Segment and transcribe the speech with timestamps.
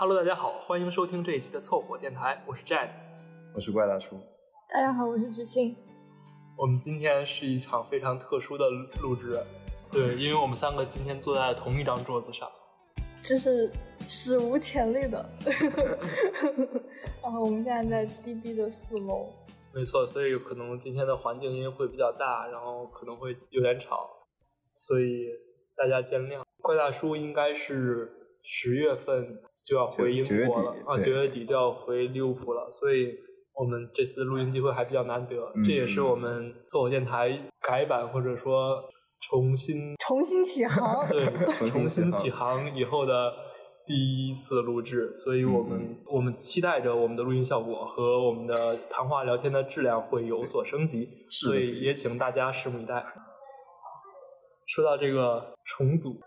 [0.00, 2.88] Hello，大家好，欢迎收听这一期的凑合电台，我是 Jad，
[3.52, 4.16] 我是怪大叔。
[4.72, 5.74] 大家好，我是知信。
[6.56, 8.70] 我们今天是一场非常特殊的
[9.02, 9.44] 录制，
[9.90, 12.48] 对，因为我们三个今天坐在同一张桌子上，
[13.20, 13.72] 这是
[14.06, 15.28] 史无前例的。
[17.20, 19.26] 然 后我们现在在 DB 的四楼，
[19.74, 24.08] 没错，所以可能今天的环境音会比较大，然后可能会有点吵，
[24.76, 25.26] 所以
[25.76, 26.44] 大家见谅。
[26.62, 28.17] 怪大叔应该是
[28.50, 33.14] 十月份就要回英国了啊，九月底就要回利物浦了，所以
[33.52, 38.82] 我们这次录音机会还比较难得，这也是我们凑合电台改版或者说
[39.28, 41.26] 重新 重新起航， 对，
[41.68, 43.34] 重新起航以后的
[43.86, 53.04] 第一次录制，所以我们我们期待着我们的录音效果和我们的谈话聊天的质量会有所升级，所以也请大家拭目以待。
[54.66, 56.18] 说到这个重组。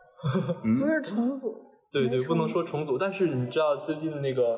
[0.62, 2.98] 不是重组，对对，不能说重组。
[2.98, 4.58] 但是你知道最近那个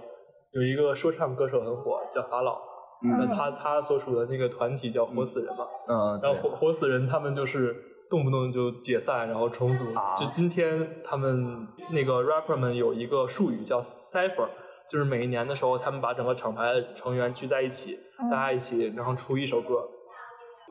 [0.51, 2.59] 有一个说唱歌手很火，叫法老。
[3.03, 3.27] 嗯。
[3.35, 5.65] 他他所属的那个团体叫活死人嘛。
[5.89, 6.19] 嗯。
[6.21, 7.75] 然后活活死人他们就是
[8.07, 9.83] 动不动就解散，然后重组。
[10.15, 14.47] 就今天他们那个 rapper 们有一个术语叫 cipher，
[14.87, 17.97] 就是每一年的时候，他们把整个厂牌的成员聚在一起，
[18.29, 19.83] 大家一起然后出一首歌。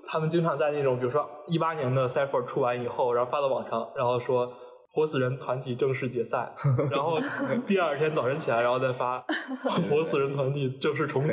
[0.07, 4.49] 他们经常在那种比如说一八年的 cipher 出完以后，然后发到网上，然后说。
[4.93, 6.53] 活死人团体正式解散，
[6.91, 7.19] 然后
[7.67, 9.19] 第二天早晨起来，然后再发
[9.89, 11.33] 活死人团体正式重组，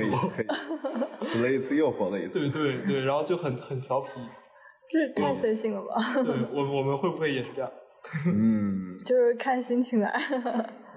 [1.23, 4.09] 死了一次又活了一次，对对对，然后就很很调皮，
[4.89, 6.23] 这太随性了吧？
[6.23, 7.69] 对，我我们会不会也是这样？
[8.27, 10.17] 嗯，就是看心情来。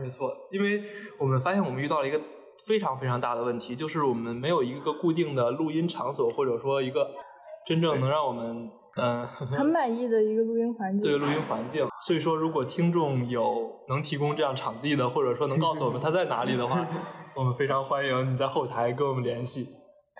[0.01, 0.85] 没错，因为
[1.19, 2.21] 我们发现我们遇到了一个
[2.65, 7.11] 非常非常大的问题，就是我们没有一个固定的录音场所，或者说一个
[7.67, 8.71] 真正能让我们。
[8.97, 11.07] 嗯， 很满意的一个录音环境。
[11.07, 16.87] 对录音环境，所以说如果听众有能提供这样场地的，或者说能告诉我们他在哪里的话，
[17.35, 19.67] 我们非常欢迎你在后台跟我们联系。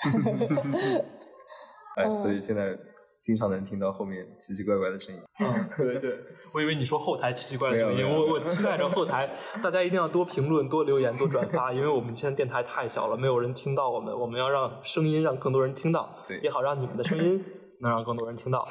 [1.97, 2.75] 哎，所以现在
[3.21, 5.21] 经常能听到后面奇奇怪怪的声音。
[5.41, 6.19] 嗯，对对，
[6.55, 9.29] 我以为你说后台奇奇怪怪的声音，我我期待着后台
[9.63, 17.45] 大家一定要多评论、多留言、多转发，因为我们现在电台太小了，没有人听到我们，我们要让声音让更多人听到，对，也好让你们的声音。
[17.83, 18.65] 能让更多人听到，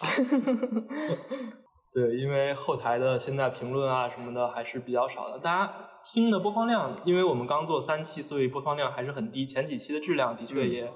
[1.92, 5.74] 对，因为后台的现在评论啊什么的还是比较少的，大家
[6.04, 9.46] 听的播放量，因为我们刚做三期，所以播放量还是很低。
[9.46, 10.92] 前几期的质量的确也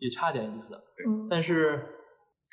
[0.00, 0.76] 也差点意思，
[1.30, 1.76] 但是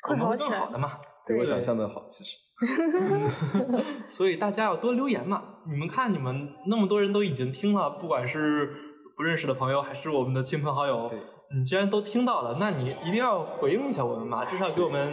[0.08, 0.92] 会更好的嘛，
[1.26, 2.36] 对我想象的好，其实。
[4.08, 8.72] 所以大家要多留言嘛，你们看你们那么多人都已经听了，不管是
[9.16, 11.10] 不认识的朋友还是我们的亲朋好友。
[11.54, 15.12] 你既然都听到了，那你一定要回应一下我们嘛，至少给我们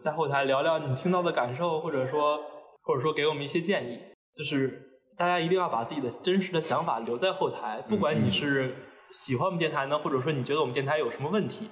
[0.00, 2.40] 在后台聊聊你听到的感受，或者说
[2.82, 4.00] 或者说给我们一些建议。
[4.32, 4.80] 就是
[5.16, 8.74] 大家一定要把自己的真实的想法留在后台，不管你是
[9.10, 11.68] 喜欢我们电台呢，或者说你觉得我们电台有什么问题，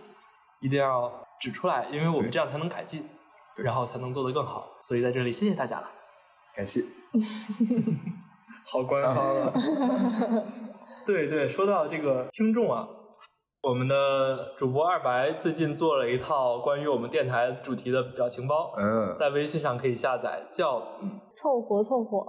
[0.60, 3.08] 一定要指出来，因为我们这样才能改进，
[3.56, 4.69] 然后才能做得更好。
[4.82, 5.91] 所以在这里谢谢大家了，
[6.54, 6.82] 感谢。
[8.66, 9.53] 好官方了。
[11.06, 12.88] 对对，说到这个听众啊。
[13.60, 20.80] 我们的主播二白最近做了一套关于我们电台主题的表情包，嗯，在微信上可以下载，叫
[21.34, 22.24] 凑合凑合。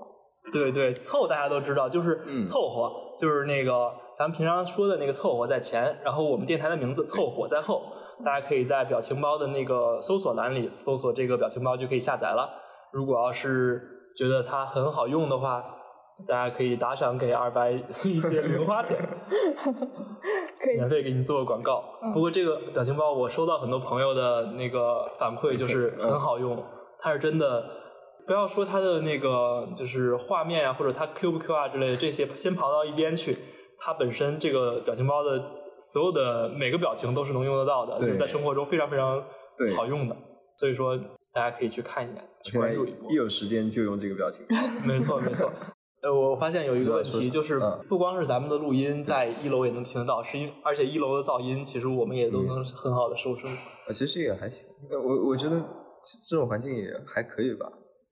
[0.52, 7.84] 对对，凑大家都知道，就是凑合，就是那个咱们平常说的那个凑合在前，然后我们电台的名字凑合在后。
[8.26, 12.50] 大家可以在表情包的那个搜索栏里搜索这个表情包就可以下载了。
[12.92, 13.80] 如果要是
[14.18, 15.76] 觉得它很好用的话。
[16.28, 17.72] 大家可以打赏给二白
[18.04, 18.98] 一些零花钱，
[20.60, 21.84] 可以免费给你做个广告。
[22.14, 26.64] 不过这个表情包我收到很多朋友的那个反馈，就是很好用。
[27.00, 27.66] 它是真的，
[28.28, 33.36] 不要说它的那个就是画面啊，或者它 Q 不 Q 啊之类的这些，先跑到一边去。
[33.80, 35.42] 它本身这个表情包的
[35.94, 39.24] 所有的每个表情都是能用得到的，就是在生活中非常非常
[39.76, 40.16] 好用的。
[40.58, 40.98] 所以说
[41.34, 43.10] 大家可以去看一眼，去关注一波。
[43.10, 44.56] 一有时间就用这个表情包。
[44.86, 45.50] 没错，没错。
[46.02, 47.60] 呃，我发现有一个问题，就是
[47.90, 53.50] 不光是咱们的录音在一楼也能听得到，是因而且一楼的噪音，其实我们也都能很好的收声。
[53.88, 55.60] 呃，其实也还行，我我觉得
[56.30, 57.66] 这种环境也还可以吧。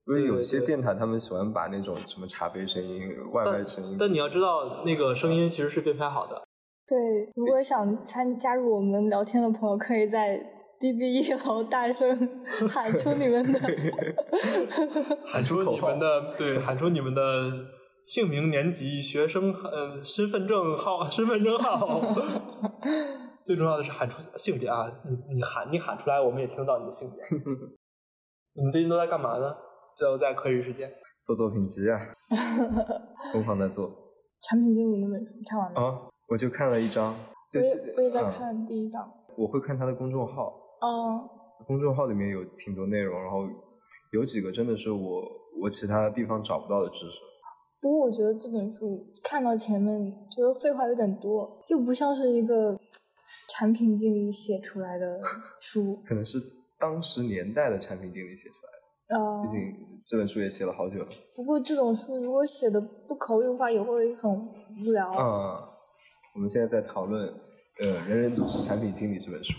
[0.07, 3.01] 因为有些电台他们喜欢把那种什么茶杯声音、
[3.33, 3.97] 外卖声音。
[3.99, 6.41] 但你要知道，那个声音其实是被拍好的。
[6.87, 6.97] 对，
[7.35, 10.37] 如果想参加入我们聊天的朋友，可以在
[10.79, 12.17] DB 一楼大声
[12.69, 13.59] 喊出你们的，
[15.27, 17.21] 喊出你们的，对，喊出你们的。
[18.07, 21.99] 姓名、年级、学生，呃，身份证号、 身份证号，
[23.45, 24.89] 最重要的是喊出性别啊！
[25.03, 27.21] 你你喊你喊出来，我们也听到你的性别。
[28.53, 29.53] 你们最近都在干嘛呢？
[29.97, 30.89] 最后在课余时间
[31.21, 31.99] 做作品集啊，
[33.33, 33.91] 疯狂的做。
[34.41, 35.99] 产品经理那本书看完了啊，
[36.29, 37.13] 我就看了一章。
[37.13, 37.67] 我也
[37.97, 39.05] 我也在看第一章。
[39.35, 40.53] 我会看他的公众号。
[40.79, 41.27] 嗯。
[41.65, 43.39] 公众号里面有挺多内容，然后
[44.13, 45.21] 有几个真的是我
[45.61, 47.19] 我其他地方找不到的知识。
[47.79, 52.79] 不过我觉得这本书看到前面觉得废话有点多，就不像是一个
[53.49, 55.19] 产品经理写出来的
[55.61, 56.01] 书。
[56.05, 56.37] 可能是
[56.79, 59.23] 当时年代的产品经理写出来的。
[59.23, 59.43] 啊。
[59.43, 59.59] 毕竟
[60.05, 61.07] 这本书也写了好久了。
[61.35, 65.11] 不过这种书如果写的不口语化，也会很无聊。
[65.11, 65.69] 啊。
[66.33, 67.27] 我们现在在讨论
[67.79, 69.53] 呃《人人都是产品经理》这本书。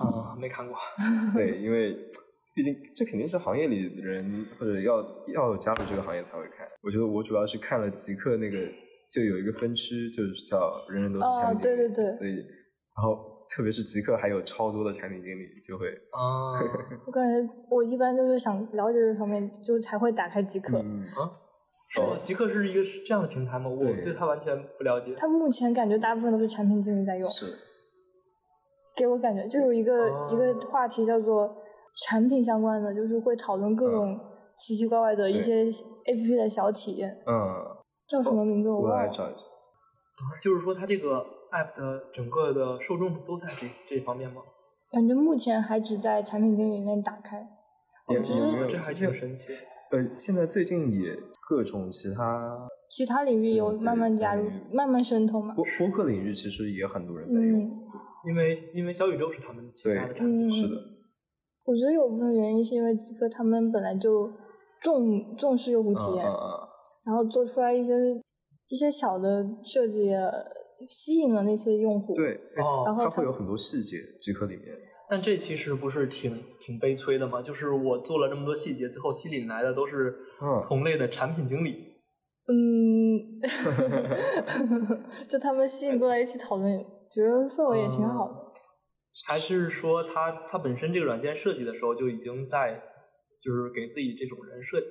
[0.00, 0.76] 啊，没看过。
[1.34, 1.96] 对，因为
[2.54, 5.02] 毕竟这肯定是行业里的人或者要
[5.34, 6.66] 要加入这个行业才会看。
[6.82, 8.58] 我觉得我主要是看了极客那个，
[9.10, 11.76] 就有一个分区，就是叫人人都是产品经理。
[11.76, 12.12] 对对对。
[12.12, 16.52] 所以，然后特别是极客还有超多的产品经理，就会啊。
[17.06, 20.76] 我感觉我一般就是想了解这方面，就才会打开极客。
[20.78, 21.40] 啊。
[22.00, 23.68] 哦，极客是一个是这样的平台吗？
[23.70, 25.14] 我对它完全不了解。
[25.16, 27.28] 它目前感觉大部分都是产品经理在用。
[27.28, 27.46] 是。
[28.94, 31.61] 给我感觉就有一个一个话题叫做
[31.94, 34.18] 产品相关的，就是会讨论各种
[34.56, 37.10] 奇奇怪怪的一些 A P P 的小体验。
[37.26, 37.78] 嗯。
[38.08, 38.68] 叫什么名字？
[38.70, 39.40] 我来找一下。
[40.42, 44.42] 就是说，它这个 App 的整个的受众都在这这方面吗？
[44.90, 47.48] 感觉目前还只在产品经理那打开。
[48.08, 49.46] 我觉得这还挺神奇。
[49.90, 51.16] 呃，现在最近也
[51.48, 55.54] 各种其他其他领域有慢慢加入、慢慢渗透嘛。
[55.54, 57.60] 播播客领域其实也很多人在用。
[58.26, 60.74] 因为因为小宇宙是他们其他的产品，是的。
[61.64, 64.28] 我觉得有部分原因是因为极客他们本来就
[64.80, 66.24] 重重视用户体验，
[67.04, 67.92] 然后做出来一些
[68.68, 70.10] 一些小的设计，
[70.88, 72.14] 吸引了那些用户。
[72.14, 74.66] 对，然后它会有很多细节，极客里面。
[75.08, 77.42] 但这其实不是挺挺悲催的吗？
[77.42, 80.14] 就是我做了这么多细节，最后吸引来的都是
[80.66, 81.92] 同类的产品经理。
[82.48, 83.38] 嗯，
[85.28, 86.84] 就他们吸引过来一起讨论。
[87.12, 88.34] 觉得氛围也挺好的，
[89.26, 92.82] 还是说他他本身这个软件设计的时候就已经在
[93.40, 94.86] 就是给自己这种人设计？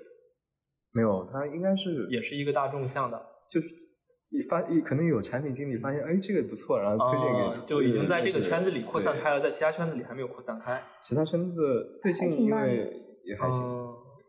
[0.91, 10.83] 没有，他应该是也是一个大众向的，就是一发一可能有产品经理发现哎这个不错，然后推荐给就已经在这个圈子里扩散开了，在其他圈子里还没有扩散开。
[10.99, 12.93] 其他圈子最近因为
[13.23, 13.63] 也还行，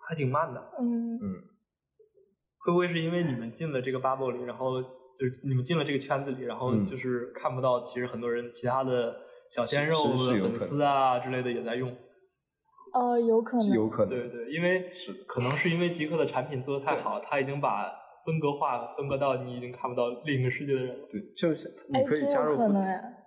[0.08, 0.60] 还挺慢的。
[0.78, 1.34] 嗯嗯，
[2.58, 4.82] 会不会是因为你们进了这个 bubble 里，然后？
[5.14, 9.14] 就是你们进了这个圈子里，然后就是看不到，其实很多人其他的
[9.54, 11.94] 小鲜肉的粉丝啊之类的也在用。
[12.94, 17.90] 呃，有可能，有可能，对对，因为是可能是因为极客的产品做的太好，他已经把
[18.24, 21.08] 分隔化分割到你已经看不到另一个世界的人了。
[21.10, 22.72] 对，就是你可以加入不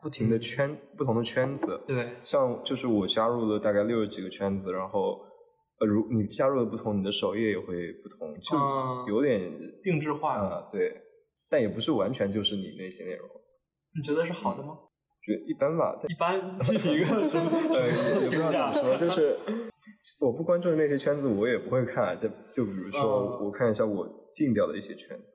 [0.04, 1.80] 不停的圈不同的圈子。
[1.86, 5.19] 对，像就是我加入了大概六十几个圈子，然后
[5.80, 7.66] 呃，如你加入的不同，你的首页也会
[8.04, 8.57] 不同，就
[9.07, 9.51] 有点
[9.83, 11.01] 定制化啊，对。
[11.50, 13.27] 但也不是完全就是你那些内容，
[13.95, 14.77] 你觉得是好的吗？
[15.25, 15.95] 觉得一般吧。
[16.07, 17.50] 一般这是一个 什么？
[17.74, 17.88] 呃，
[18.22, 19.36] 也不知道怎么说， 就是
[20.22, 22.16] 我不关注的那些圈子，我也不会看。
[22.18, 25.33] 就就比如说，我看一下我禁掉的一些圈子。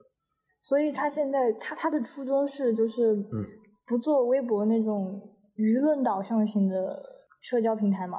[0.61, 3.45] 所以他现在他他的初衷是就是嗯，
[3.87, 5.21] 不做微博那种
[5.57, 7.03] 舆论导向型的
[7.41, 8.19] 社交平台嘛。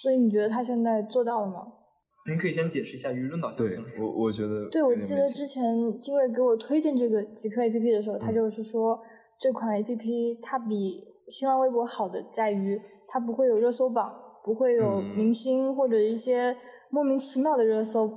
[0.00, 1.62] 所以你觉得他现在做到了吗？
[2.28, 3.82] 您可以先解释一下舆论导向性。
[3.82, 4.68] 对，我我觉得。
[4.68, 5.62] 对，我记得之前
[5.98, 9.00] 金卫给我推荐这个极客 A P P 的时候，他就是说
[9.38, 16.56] 这款 A P P 它比新浪微博好的在于它不会有热搜榜，不会有明星或者一些
[16.90, 18.10] 莫名其妙的热搜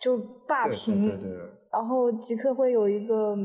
[0.00, 1.02] 就霸屏。
[1.02, 1.38] 对对对。
[1.70, 3.36] 然后即刻会有一个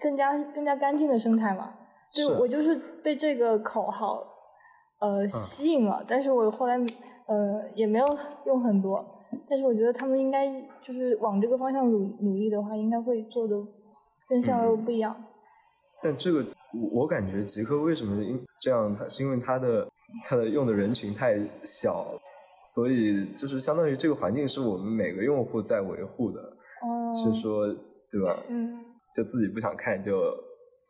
[0.00, 1.74] 更加更加干净的生态嘛？
[2.14, 4.22] 对，我就是被这个口号
[5.00, 6.76] 呃吸引了，但是我后来
[7.26, 8.06] 呃也没有
[8.46, 9.04] 用很多。
[9.48, 10.46] 但是我觉得他们应该
[10.80, 13.56] 就是往这个方向努努力的话，应该会做的
[14.28, 15.14] 跟新浪微博不一样。
[16.02, 19.88] 但这个我我感觉极客为什么因这样，它是因为它的
[20.24, 22.06] 它的用的人群太小，
[22.74, 27.66] 所以就是相当于这个环境是我们每个用户在维护的，哦是说
[28.10, 28.42] 对吧？
[28.48, 28.84] 嗯。
[29.14, 30.20] 就自己不想看就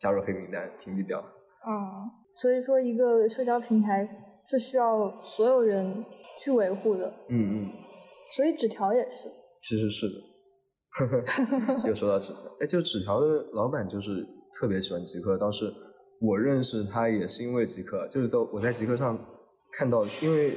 [0.01, 1.21] 加入黑名单屏蔽掉。
[1.21, 4.09] 嗯，所以说一个社交平台
[4.45, 6.05] 是需要所有人
[6.37, 7.07] 去维护的。
[7.29, 7.71] 嗯嗯。
[8.35, 9.29] 所以纸条也是，
[9.61, 14.27] 其实是的， 又说到纸条，哎，就纸条的老板就是
[14.59, 15.73] 特别喜欢极客，当时
[16.21, 19.19] 我认识他也是因为极客，就是在我在极客上
[19.73, 20.57] 看到，因为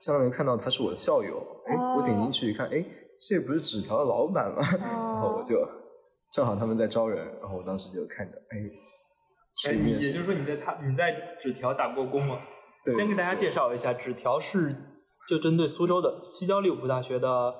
[0.00, 1.36] 相当于看到他是我的校友，
[1.66, 2.84] 哎，我点进去一看，哎，
[3.20, 4.62] 这不是纸条的老板吗？
[4.80, 5.56] 然后我就
[6.32, 12.38] 正好他们在招人，然后我当时就看着，哎，哎，你也就是说你在他你在纸条打过工吗？
[12.96, 14.74] 先给大家介绍一下，纸条是。
[15.28, 17.52] 就针对苏州的西交利物浦大学的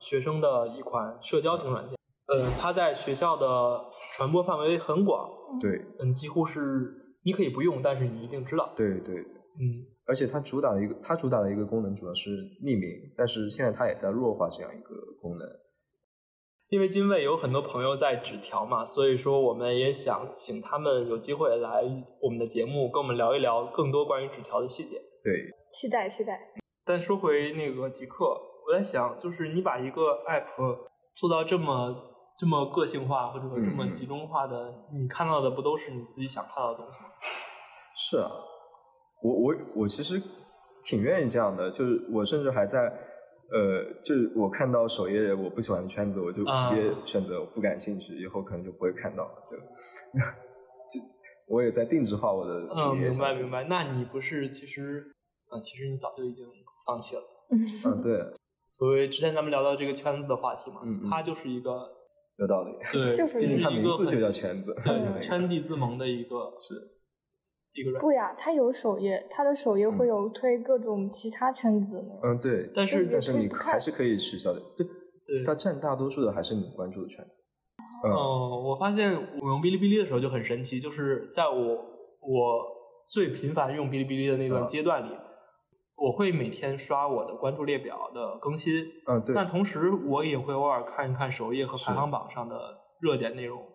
[0.00, 1.96] 学生的一款社交型软件。
[2.34, 3.84] 嗯，它在学校的
[4.14, 5.30] 传播范围很广。
[5.60, 5.70] 对，
[6.00, 6.60] 嗯，几乎是
[7.24, 8.72] 你可以不用，但是你一定知道。
[8.76, 9.92] 对对对，嗯。
[10.04, 12.30] 而且它主打的一个，它主打的一个功能主要是
[12.64, 15.46] 匿名，但是现在它也在弱化这样一个功能。
[16.68, 21.82] 因为金卫有很多朋友在纸条嘛，所以说我们也想请他们有机会来
[22.20, 24.96] 我们的节目，跟我们聊一聊更多关于纸条的细节。
[25.22, 25.32] 对，
[25.72, 26.52] 期待期待。
[26.84, 30.78] 但说回那个极客，我在想，就是你把一个 app
[31.14, 31.94] 做到这么
[32.38, 37.06] 这么个性化或者说这么集中化的，你看到的不都是你自己想看到的东西吗？
[37.96, 38.30] 是啊，
[39.22, 40.20] 我我我其实
[40.84, 42.92] 挺愿意这样的，就是我甚至还在。
[43.54, 49.42] 呃，就是我看到首页我不喜欢的圈子，我就直接选择不感兴趣，以后可能就不会看到了。
[49.44, 49.54] 就
[50.88, 51.06] 就
[51.48, 53.08] 我也在定制化我的主页。
[53.08, 53.64] 嗯，明白明白。
[53.64, 55.04] 那你不是其实
[55.50, 56.46] 啊，其实你早就已经
[56.86, 57.22] 放弃了。
[57.84, 58.24] 嗯，对。
[58.64, 61.90] 所谓之前咱们聊到这个圈子的话题嘛，嗯，它就是一个
[62.42, 62.72] 有道理。
[62.92, 66.74] 对，就是它名字就叫圈子，对，圈地自萌的一个是
[67.80, 67.98] 一个。
[68.00, 72.04] 不呀，它有首页，它的首页会有推各种其他圈子。
[72.22, 74.60] 嗯，对，但是但是你还是可以取消的。
[74.76, 74.86] 对，
[75.24, 77.40] 对，它占大多数的还是你关注的圈子。
[78.04, 82.66] 嗯，我发现我用哔哩哔哩的时候就很神奇，就是在我我
[83.06, 85.14] 最频繁用哔哩哔哩的那段阶段里，
[85.94, 88.84] 我会每天刷我的关注列表的更新。
[89.06, 89.34] 嗯，对。
[89.34, 92.56] 但同时我也会偶尔看一看首页和排行榜上的
[93.00, 93.66] 热点内容。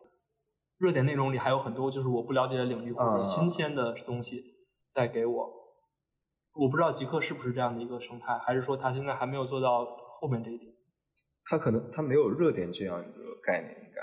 [0.77, 4.43] 热点内容里还有很多就是我不了解的领域或者新鲜的东西
[4.91, 5.49] 在给我，
[6.53, 9.85] 我不知道极客是不是这样的一个生态，还是说他现在还没有做到
[10.19, 10.71] 后面这一点？
[11.45, 14.01] 他可能他没有热点这样一个概念，应该，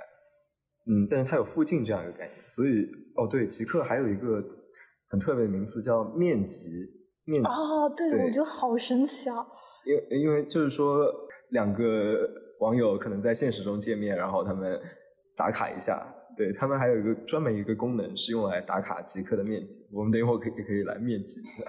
[0.90, 4.42] 嗯，但是他有附近这样一个概念，所以哦对，极客还有一个
[5.10, 6.66] 很特别的名字叫面极
[7.24, 9.46] 面啊，对，我觉得好神奇啊，
[9.84, 11.06] 因为因为就是说
[11.50, 12.28] 两个
[12.60, 14.80] 网友可能在现实中见面，然后他们
[15.36, 16.06] 打卡一下。
[16.36, 21.62] 对他们还有一个专门一个功能是用来打卡极客的面积，我们等一会儿可以可以来面积一下。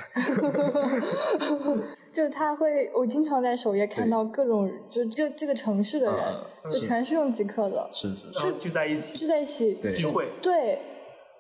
[2.12, 6.24] 就他会，我经常在首页看到各种，就这这个城市的人，
[6.72, 10.82] 就全是用极客的，是是是，聚在一起，聚在一起聚会，对，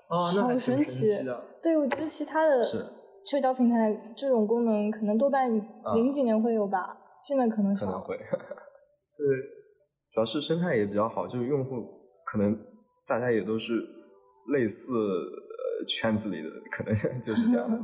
[0.07, 1.17] 哦，好神奇。
[1.63, 2.63] 对，我觉得其他的
[3.29, 5.49] 社交平台这种功能可能多半
[5.95, 8.15] 零几年会有吧，现在可能可能会。
[9.17, 9.25] 对，
[10.13, 11.71] 主要是生态也比较好，就是用户
[12.25, 12.57] 可能。
[13.07, 13.79] 大家也都是
[14.51, 14.91] 类似
[15.87, 16.91] 圈子里的，可能
[17.21, 17.83] 就是这样子，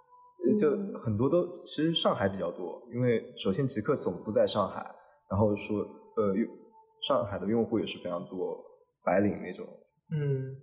[0.58, 4.82] 就很多都其实上海比较多，因为首先极客总部在上海，
[5.30, 5.80] 然后说
[6.16, 6.48] 呃用
[7.02, 8.64] 上海的用户也是非常多，
[9.04, 9.66] 白领那种，
[10.10, 10.56] 嗯，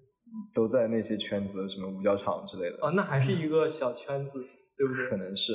[0.54, 2.78] 都在那些圈子，什么五角场之类的。
[2.82, 4.40] 哦，那还是一个小圈子，
[4.78, 5.10] 对不对？
[5.10, 5.54] 可能是，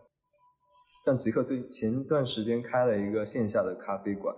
[1.04, 4.34] 像极客最前段时间开了一个线下的咖啡馆，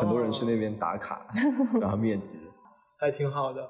[0.00, 1.26] 很多人去那边打卡，
[1.80, 2.38] 然后面基。
[2.98, 3.68] 还挺好的，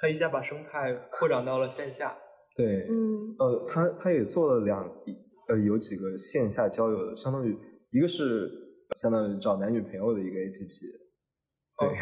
[0.00, 2.16] 他一下把生态扩展到了线下。
[2.54, 4.84] 对，嗯，呃，他他也做了两，
[5.48, 7.58] 呃，有几个线下交友的，相当于
[7.92, 8.50] 一个是
[8.96, 11.01] 相当于找男女朋友的一个 A P P。
[11.88, 11.98] 对，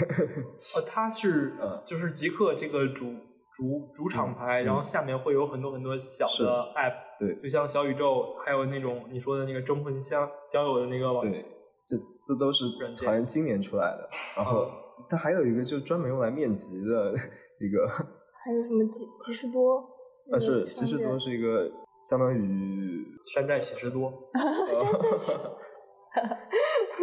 [0.77, 3.15] 哦， 他是呃，就是极客这个主
[3.55, 11.45] 主主厂牌，然后下面会有很多很多小的 App，对，就像小宇宙，还有那种你说的那个征婚相交友的那个网，对，
[11.87, 11.97] 这
[12.27, 12.65] 这都是
[13.07, 14.71] 好像今年出来的， 然后。
[15.09, 17.15] 它还有一个就专门用来面基的
[17.59, 19.79] 一个，还有什么吉吉士多？
[20.31, 21.73] 啊，是吉士多是一个
[22.05, 24.13] 相当于山寨喜事多。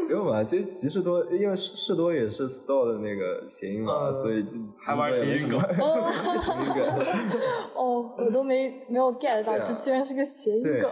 [0.09, 4.45] 因为嘛，其实吉士多，因为士士多也是 store 的那个谐音嘛，所以
[4.79, 5.59] 还玩谐音梗。
[6.39, 7.05] 谐音梗。
[7.75, 10.89] 哦，我都没没有 get 到，这居然是个谐音梗。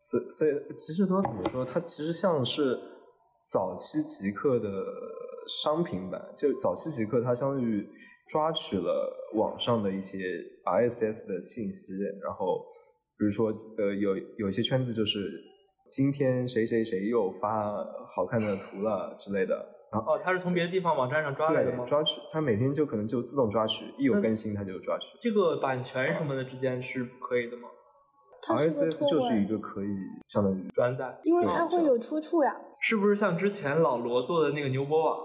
[0.00, 1.64] 所所以吉士多怎么说？
[1.64, 2.78] 它其实像是
[3.52, 4.68] 早期极客的。
[5.46, 7.86] 商品版就早期极客，它相当于
[8.30, 10.16] 抓取了网上的一些
[10.64, 12.64] RSS 的信息，然后
[13.18, 15.20] 比如说呃有有一些圈子就是
[15.90, 17.72] 今天谁谁谁又发
[18.06, 21.84] 好看的图了之类的，然后哦，他是从别的地方网站上抓来的吗？
[21.84, 25.16] 抓取，他每天就可能就自动抓取，一有更新他就抓取。
[25.20, 27.68] 这个版权什么的之间是可以的吗
[28.42, 32.54] ？RSS 就是一个可以相当于转载，因为它会有出处呀。
[32.80, 35.18] 是不是像之前老罗做的那个牛博网？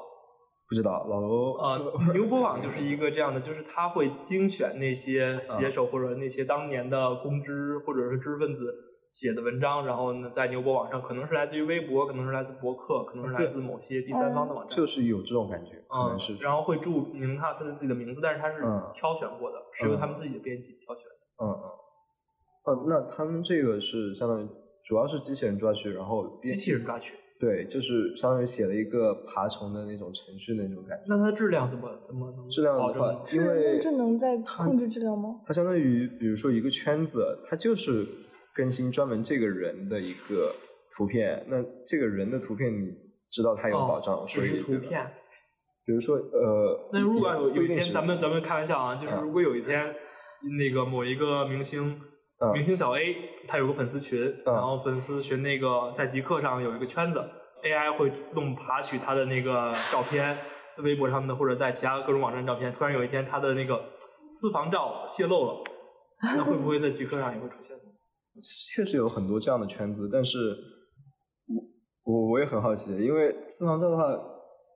[0.67, 8.71] 不知道老罗呃，牛博网就是一个这样的，就是他会精选那些写手或者那些当年的公知或者是知识分子
[9.09, 16.35] 写的文章，然后呢，在牛博网上可能是来自于微博，可能是来自博客，可能是来自某些第三方的网站，就是有这种感觉，可能是。
[16.37, 18.61] 然后会注明他他的自己的名字，但是他是
[18.93, 21.07] 挑选过的，是由他们自己的编辑挑选。
[21.41, 21.65] 嗯嗯。
[22.65, 24.47] 哦，那他们这个是相当于
[24.83, 27.15] 主要是机器人抓取，然后机器人抓取。
[27.39, 31.05] 对，就是相当于写了一个爬虫的那种程序那种感觉。
[31.07, 35.39] 那它质量怎么怎么能质量的话，因为智能在控制质量吗？
[35.47, 38.05] 它相当于比如说一个圈子，它就是
[38.59, 40.53] 更新专门这个人的一个
[40.97, 41.45] 图片。
[41.47, 42.91] 那这个人的图片你
[43.29, 45.09] 知道他有保障，所以图片。
[45.85, 49.95] 比如说呃，那如果有有一天咱们咱们开玩笑啊，就是如果有一天
[50.57, 52.01] 那个某一个明星。
[52.53, 53.17] 明星小 A，
[53.49, 57.21] 他有个粉丝群，然后粉丝群那个在极客上有一个圈子
[57.65, 60.37] ，AI 会自动爬取他的那个照片，
[60.73, 62.71] 在微博上的或者在其他各种网站照片。
[62.71, 63.83] 突然有一天他的那个
[64.31, 65.63] 私房照泄露了，
[66.37, 67.75] 那会不会在极客上也会出现？
[68.73, 70.37] 确实有很多这样的圈子，但是
[72.05, 74.03] 我我我也很好奇，因为私房照的话，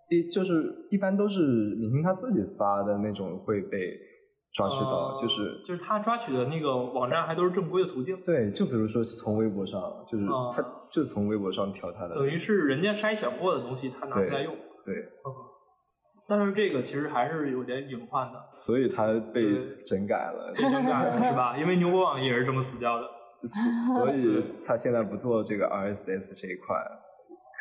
[0.09, 1.41] 一就是一般都是
[1.79, 3.77] 明星他自己发的那种会被。
[4.55, 8.15] 抓取到就是就是他抓取的那个网站还都是正规的途径。
[8.23, 12.13] 对，就比如说从微博上，就是他就是从微博上调他的。
[12.13, 14.55] 等于是人家筛选过的东西，他拿出来用。
[14.85, 14.93] 对。
[16.27, 18.39] 但是这个其实还是有点隐患的。
[18.55, 20.53] 所以他被整改了。
[20.53, 21.57] 被整改了 是吧？
[21.57, 23.07] 因为牛博网也是这么死掉的。
[23.43, 26.75] 所以他现在不做这个 RSS 这一块，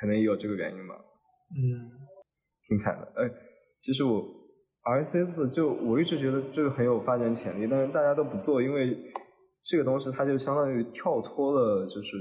[0.01, 0.95] 可能也有这个原因吧。
[1.57, 1.91] 嗯。
[2.69, 3.31] 挺惨的，哎，
[3.81, 4.23] 其实我。
[4.85, 8.99] RSS 就我一直觉得这个很有发展潜力，但是大家都不做，因为
[9.62, 12.17] 这个东西它就相当于跳脱了就是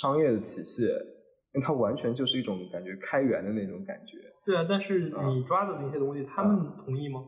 [0.00, 4.18] 商业的体系，因为它完全就是一种感觉开源的那种感觉。
[4.44, 7.20] 对啊，但是你抓的那些东西，他们同意吗？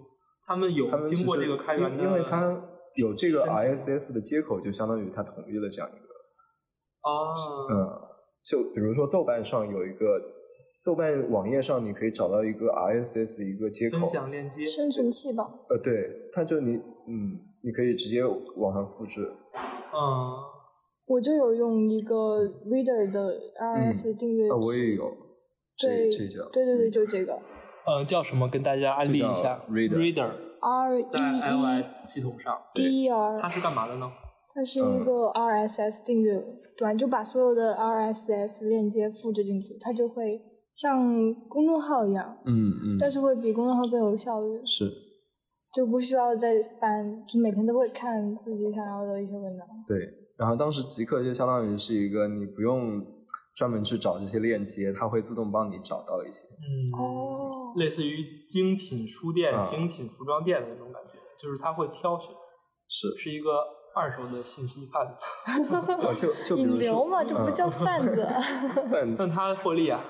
[0.44, 2.02] 他们有经过这个开源的？
[2.02, 2.60] 因为它
[2.96, 6.06] 有这个 RSS 的接口，就相当于它同意了这样一个。
[7.02, 7.32] 哦。
[7.70, 7.74] 嗯，
[8.42, 10.36] 就比如说豆瓣上有一个。
[10.82, 15.44] 豆瓣网页上你可以找到一个 RSS 一个接口，分享链接，生成器吧。
[15.68, 15.92] 呃，对，
[16.32, 19.30] 它就你，嗯，你可以直接往上复制。
[19.54, 20.40] 嗯，
[21.04, 24.48] 我就有用一个 Reader 的 RSS 订阅。
[24.50, 25.12] 啊，我也有。
[25.82, 26.48] 对，这叫。
[26.48, 27.38] 对对对，就这个。
[27.84, 28.48] 呃，叫什么？
[28.48, 29.62] 跟大家安利一下。
[29.68, 30.30] Reader Reader。
[30.60, 31.08] R E E。
[31.10, 32.56] 在 iOS 系统上。
[32.74, 33.40] D E R。
[33.40, 34.10] 它是干嘛的呢？
[34.54, 36.40] 它是一个 RSS 订阅
[36.76, 40.40] 端，就把所有的 RSS 链接复制进去，它就会。
[40.72, 44.90] 像公众号一样，嗯嗯，但是会比公众号更有效率，是，
[45.74, 49.66] 就不需要再翻，就每天都会看自己想要的一些文章。
[49.86, 49.98] 对，
[50.38, 53.04] 然后当时极客就相当于是一个你不用
[53.60, 62.30] 专门去找这些链接，它会自动帮你找到一些，嗯哦，类似于精品书店、精品服装店的那种感觉，就是它会挑选，
[62.88, 63.50] 是，是一个
[63.94, 65.20] 二手的信息贩子，
[66.16, 68.26] 就就引流嘛，这不叫贩子，
[68.90, 70.02] 贩子，但他获利啊。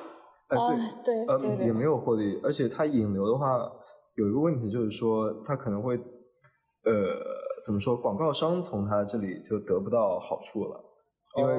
[0.46, 0.56] 哎，
[1.04, 3.68] 对，呃，也没有获利，而且他引流的话，
[4.14, 6.92] 有一个问题就是说，他可能会，呃，
[7.66, 10.80] 怎么说，广告商从他这里就得不到好处了，
[11.36, 11.54] 因为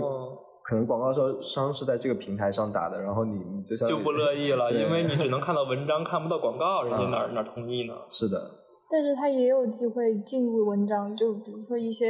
[0.64, 7.94] 可能广告商商是在这个平台上打的，然后你就像就不乐意了，因为你只能看到文章，看不到广告，人家哪哪同意呢？
[8.10, 8.40] 是的，
[8.90, 12.08] 但是他也有机会进入文章，就比如说一些。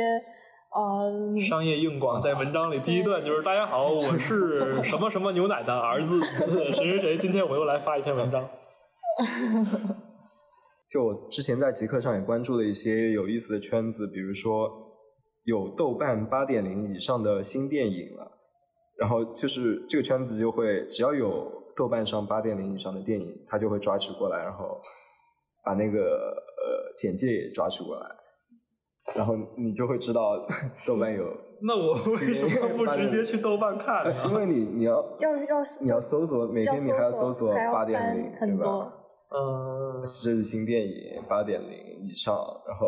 [0.74, 1.12] 呃，
[1.42, 8.42] 商业硬广在文章里第一段就是大家好，我是 什么什么牛奶的儿子，谁谁谁，今天我又来发一篇文章。
[10.90, 14.70] 就我之前在极客上也关注了一些有意思的圈子，比如说
[15.44, 18.32] 有豆瓣八点零以上的新电影了，
[19.02, 24.80] 然后就是这个圈子就会只要有豆瓣上八点零以上的电影，他就会抓取过来，然后
[25.66, 28.06] 把那个呃简介也抓取过来。
[29.16, 30.38] 然后你就会知道
[30.86, 31.26] 豆瓣有。
[31.64, 34.14] 那我为什么不直接去豆瓣看呢？
[34.30, 38.94] 因为你你要要要你要搜索，每天你还要搜索八点零，对吧？
[39.34, 42.36] 嗯，这是新电影八点零以上，
[42.68, 42.88] 然后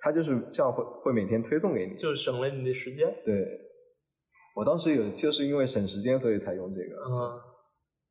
[0.00, 3.06] 它就是这样会会每天推送给你，就省了你的时间。
[3.24, 3.34] 对，
[4.56, 6.96] 我当时有就是因为省时间，所以才用这个。
[7.04, 7.12] 嗯，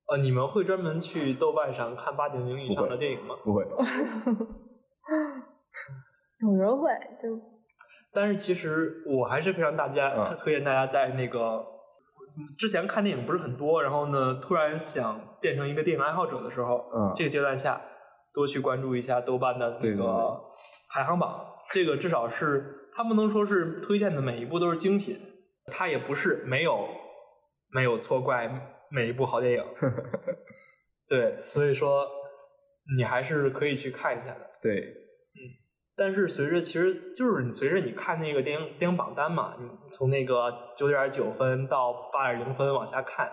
[0.10, 3.36] 呃，你们会专门去豆瓣上看八点零以上的电影吗？
[3.44, 3.66] 不会。
[6.42, 7.30] 有人会就，
[8.14, 11.66] 但是其实我还是非常大家推荐大家在那个
[12.60, 17.82] 之前看电影不是很多，然后呢突然想变成一个电影爱好者的时候，嗯，这个阶段下
[18.36, 20.40] 多去关注一下豆瓣的那个
[20.92, 25.18] 排行榜，这个至少是他不能说是推荐的每一部都是精品，
[25.72, 26.88] 它也不是没有
[27.72, 28.50] 没有错怪
[28.90, 29.64] 每一部好电影，
[31.10, 32.08] 对，所以说
[32.98, 34.80] 你还是可以去看一下的，对。
[34.80, 35.66] 嗯
[35.98, 43.32] 但是随着，其实就是你随着你看那个电影电影榜单嘛，你从那个九点九分到八点零分往下看，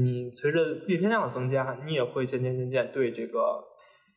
[0.00, 3.60] 你随着阅片量的增加，你也会渐渐渐渐对这个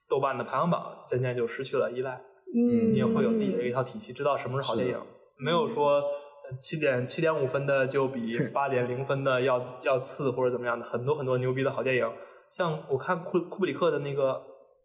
[0.07, 2.21] 豆瓣的排行榜渐渐就失去了依赖。
[2.53, 5.01] 嗯，你也会有自己的一套体系，知道什么是好电影。
[5.43, 6.03] 没有说
[6.60, 12.12] 七点七点五分的就比八点零分的要要次或者怎么样的，很多很多牛逼的好电影。
[12.49, 14.41] 像我看库库布里克的那个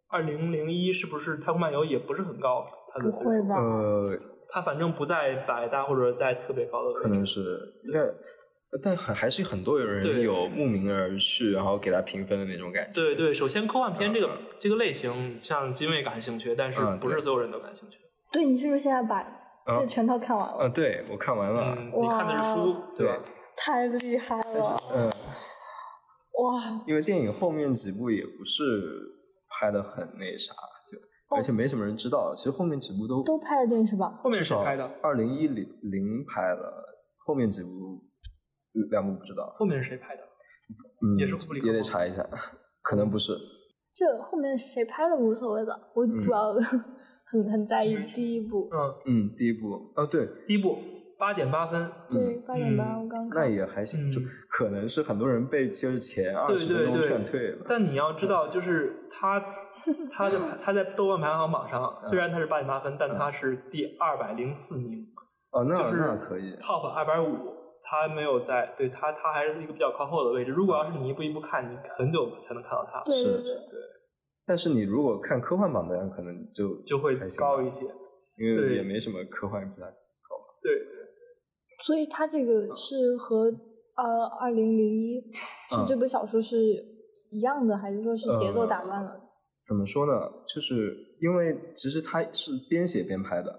[0.09, 2.64] 二零零一，是不是《太空漫游》也不是很高？
[2.92, 3.55] 他的不会吧？
[3.55, 7.01] 呃，他反正不在百大或者在特别高的位置。
[7.01, 7.40] 可能是，
[7.92, 12.92] 但但还还是很多有人有慕名而去，然后给他评分的那种感觉。
[12.92, 17.98] 对对，首先科幻片这个这个类型，像金卫感兴趣，但是不是所有人都感兴趣。
[18.33, 19.22] 对你是不是现在把
[19.75, 20.64] 这全套看完了？
[20.64, 21.75] 啊，对我看完了。
[21.77, 23.18] 你看的是书，对吧？
[23.57, 24.83] 太厉害了！
[24.94, 25.11] 嗯。
[26.42, 26.83] 哇！
[26.87, 28.62] 因为电影后面几部也不是
[29.48, 30.53] 拍的很那啥，
[30.90, 32.33] 就而且没什么人知道。
[32.35, 34.18] 其实后面几部都都拍了电影是吧？
[34.22, 36.72] 后面是拍的，二零一零零拍的，
[37.25, 37.68] 后面几部
[38.90, 39.55] 两部不知道。
[39.57, 40.22] 后面是谁拍的？
[41.03, 41.66] 嗯，也是库布里克。
[41.68, 42.27] 也得查一下，
[42.83, 43.33] 可能不是。
[43.94, 46.55] 这后面谁拍的无所谓吧，我主要
[47.33, 48.68] 很很在意第一部。
[48.71, 50.79] 嗯嗯，第一部哦，对，第一部。
[51.18, 57.64] 八点八分，对，八点八，我刚那也还行，就可能是很多人被就是前二十分钟劝退了。
[57.68, 59.38] 但你要知道，就是 他，
[60.11, 65.07] 他的他在豆瓣排行榜上，虽然他是八点八分，但他是第二百零四名。
[65.53, 66.57] 哦，那那可以。
[66.57, 67.37] Top 二百五，
[67.85, 70.51] 他没有在，对他他还是一个比较靠后的位置。
[70.51, 73.01] 如果要是你一步一步看，你很久才能看到他。
[73.05, 73.79] 对对对。
[74.46, 77.85] 但是你如果看科幻榜的人，可能就就会高一些，
[78.37, 80.46] 因为也没什么科幻比它高嘛。
[80.62, 80.72] 对。
[81.85, 83.46] 所以它这个是和
[83.96, 85.20] 呃二零零一
[85.70, 86.57] 是这部小说是
[87.31, 89.20] 一样的，还是说是节奏打乱了？
[89.66, 90.12] 怎么说呢？
[90.46, 93.50] 就是因为其实它是边写边拍的，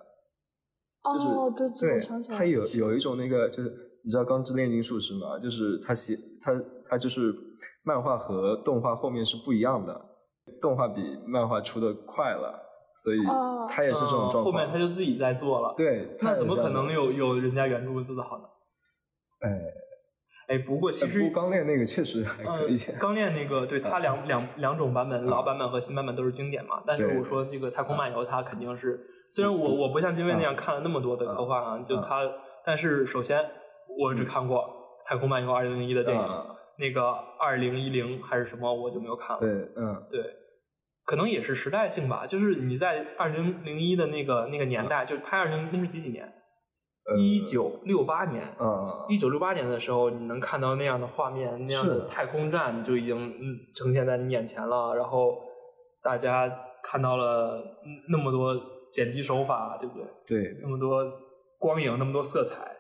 [1.04, 3.70] 哦，对对，他有有一种那个就是
[4.04, 5.40] 你知道《钢之炼金术师》吗？
[5.40, 7.34] 就是他写他他就是
[7.84, 9.94] 漫画和动画后面是不一样的，
[10.62, 12.62] 动画比漫画出的快了。
[12.96, 13.18] 所以
[13.68, 15.74] 他也是这种状况，后面他就自己在做了。
[15.76, 18.44] 对，那怎么可能有有人家原著做的好呢？
[19.40, 19.50] 哎，
[20.50, 22.78] 哎，不过其实刚练那个确实还可以。
[23.00, 26.84] 刚练那个，对他两两两种版本，老版本和新版本都是经典嘛。
[26.86, 29.00] 但是我说这个《太空漫游》，它肯定是
[29.32, 32.20] 虽然我我不像金卫那样看了那么多的科幻啊，就他，
[32.64, 33.44] 但是首先
[34.00, 34.60] 我只看过
[35.10, 36.24] 《太空漫游》二零零一的电影，
[36.78, 39.40] 那个二零一零还是什么我就没有看了。
[39.40, 40.24] 对，嗯，对。
[41.06, 46.34] 可能也是时代性吧，就是你在二零零一的那个那个年代，就拍二零那是几几年？
[47.20, 48.42] 一九六八年。
[48.58, 49.06] 嗯。
[49.10, 54.96] 一九六八年的时候，你能看到那样的画面，那样的太空站就已经嗯呈现在你眼前了。
[54.96, 55.38] 然后
[56.02, 56.50] 大家
[56.82, 57.62] 看到了
[58.10, 58.56] 那么多
[58.90, 60.08] 剪辑手法，对不对？
[60.26, 60.60] 对。
[60.62, 61.04] 那么多
[61.60, 62.73] 光影，那么多色彩，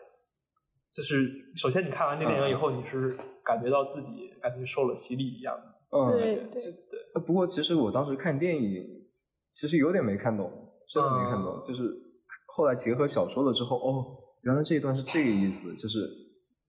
[0.93, 5.97] 就是首先你看完这电影以后，你是感觉到自己感觉受了洗礼一样的。
[5.97, 7.21] 嗯，对对。
[7.25, 8.85] 不过其实我当时看电影，
[9.51, 10.51] 其实有点没看懂，
[10.87, 11.59] 真的没看懂。
[11.63, 11.91] 就是
[12.45, 14.05] 后来结合小说了之后，哦，
[14.43, 16.07] 原来这一段是这个意思，就是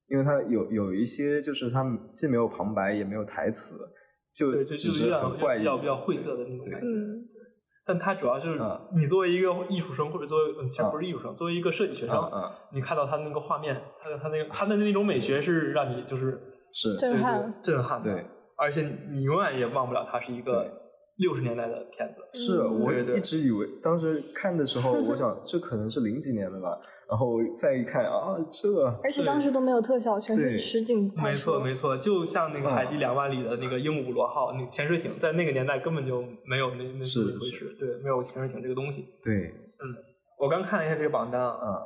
[0.09, 1.85] 因为它有有一些，就是它
[2.15, 3.75] 既没有旁白，也没有台词，
[4.35, 6.87] 就只是很怪异、比较比较晦涩的那种感觉。
[6.87, 7.29] 嗯。
[7.87, 8.61] 但它主要就是
[8.97, 12.31] 你作为一个艺术生，或者作为其实不是艺术生，作为一个设计学生，
[12.73, 16.41] 你看到他那个画面，他的他那个他的那种美学是让你就是
[16.73, 16.97] 是。
[16.97, 17.55] 震撼。
[17.63, 18.25] 震撼对。
[18.57, 20.71] 而且你永远也忘不了，他是一个
[21.17, 22.17] 六十年代的片子。
[22.33, 26.79] 是我一直以为，当时看的时候，我想这可能是零几年的吧。
[27.07, 37.77] 然后再一看啊，这而且当时都没有特效，全是实景没错没错，就像那个《海底两万里》的那个鹦鹉螺号那潜水艇，在那个年代根本就没有那那回事。
[37.79, 39.05] 对，没有潜水艇这个东西。
[39.23, 39.85] 对，嗯，
[40.41, 41.83] 我刚看了一下这个榜单啊，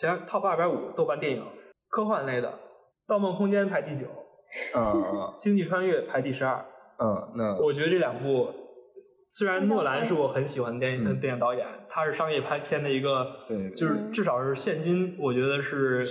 [0.00, 1.44] 前 top 二百五豆瓣电影
[1.90, 2.48] 科幻类的，
[3.06, 4.06] 《盗梦空间》排第九。
[4.74, 6.64] 嗯， 星际穿越排第十二。
[6.98, 8.48] 嗯，那我觉得这两部，
[9.28, 16.02] 虽然诺兰是我很喜欢的电影电影导演，他是商业拍片的一个，对，就是至少是现今我觉得是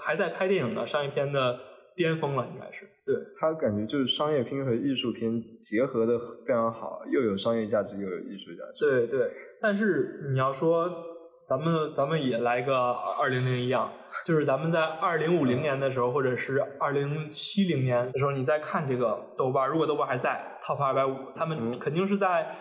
[0.00, 1.58] 还在拍电影的商业片的
[1.96, 2.88] 巅峰了，应该是。
[3.04, 8.84] 对他感觉就是商业片和艺术片结合的非常好，又有商业价值，又有艺术价值。
[8.84, 11.04] 对对，但是你要说。
[11.48, 13.90] 咱们咱们也来个二零零一样，
[14.26, 22.54] 就是咱们在二零五零年的时候，或者是二零七零年的时候，你再看这个豆瓣，如果豆瓣还在 top 二百五，他们肯定是在，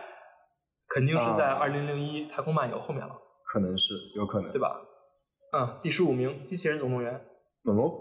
[0.88, 3.14] 肯定是在二零零一太空漫游后面了。
[3.44, 4.80] 可能是，有可能，对吧？
[5.52, 7.14] 嗯，第十五名，机器人总动员。
[7.66, 7.92] 哦，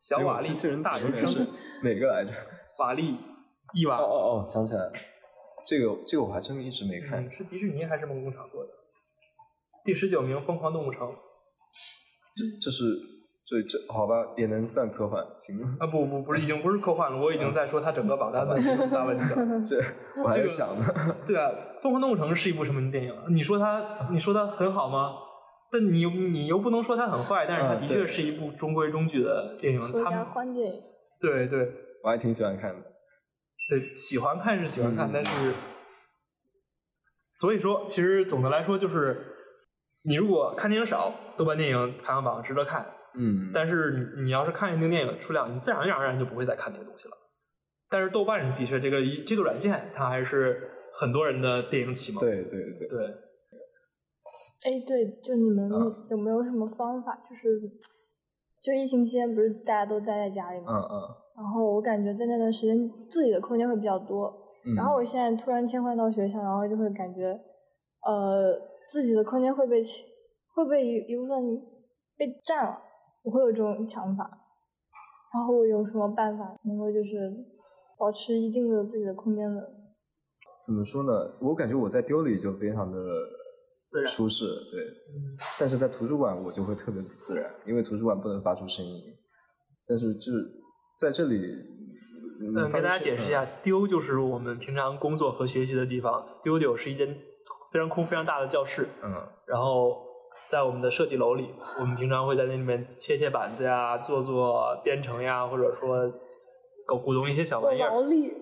[0.00, 1.46] 小瓦力，机器人大人生，
[1.84, 2.30] 哪个来着？
[2.78, 3.14] 瓦力，
[3.74, 3.98] 伊娃。
[3.98, 4.92] 哦哦哦，想起来了，
[5.66, 7.30] 这个这个我还真一直没看。
[7.30, 8.70] 是迪士尼还是梦工厂做的？
[9.84, 11.08] 第十九名，《疯狂动物城》，
[12.34, 12.84] 这这是
[13.46, 15.76] 这这好吧，也能算科幻，行吗？
[15.80, 18.54] 啊不不不是，已经不是科幻了，我已经在说它整个榜单的
[18.90, 19.60] 大问题了。
[19.64, 19.82] 这
[20.22, 20.84] 我还在想呢。
[21.26, 21.48] 对啊，
[21.82, 23.14] 《疯狂动物城》是一部什么电影？
[23.30, 25.14] 你说它，你说它很好吗？
[25.72, 29.80] 但你你又不能说它很坏，但是它的确是一部中规中矩的电影。
[29.80, 30.82] 合家欢电影。
[31.20, 32.80] 对对，我还挺喜欢看的。
[33.70, 35.52] 对，喜欢看是喜欢看，但是，
[37.38, 39.39] 所以说，其实总的来说就是，
[40.02, 42.86] 你如果看电影少，豆瓣电影排行榜值得看。
[43.18, 43.50] 嗯。
[43.52, 47.16] 但是你你要是看一个电影数量，你自然而然就不会再看那个东西了。
[47.90, 52.20] 但是豆瓣的确，这个这个软件它还是很多人的电影启蒙。
[52.20, 53.06] 对对对对。
[54.62, 55.68] 哎，对，就你们
[56.10, 57.18] 有没有什么方法？
[57.28, 57.60] 就是，
[58.62, 60.66] 就疫情期间不是大家都待在家里吗？
[60.70, 60.94] 嗯嗯。
[61.36, 62.76] 然后我感觉在那段时间
[63.08, 64.26] 自己的空间会比较多。
[64.66, 64.74] 嗯。
[64.76, 67.28] 然后我现在突然切换到学校，然后就会感觉，
[68.04, 68.52] 呃，
[68.90, 69.80] 自己的空间会被
[70.54, 71.62] 会被一一部分
[72.16, 72.78] 被占了，
[73.22, 74.28] 我会有这种想法。
[75.32, 77.30] 然后我有什么办法能够就是
[77.98, 79.60] 保持一定的自己的空间的？
[80.66, 81.12] 怎么说呢？
[81.40, 82.98] 我感觉我在丢里就非常的。
[84.06, 84.86] 舒适对，
[85.58, 89.02] 但是在图书馆我就会特别不自然，因为图书馆不能发出声音。
[89.84, 90.48] 但是就是
[90.96, 91.34] 在这里，
[92.40, 97.18] 嗯，给大家解释一下，丢就是我们平常工作和学习的地方，studio 是一间
[97.72, 98.88] 非常空、非常大的教室。
[99.02, 99.14] 嗯，
[99.46, 100.02] 然后
[100.48, 106.10] 在我们的设计楼里，我们平常会在那里面切切板子呀，做做编程呀，或者说
[106.86, 107.88] 搞古董一些小玩意儿。
[107.88, 108.32] 劳力。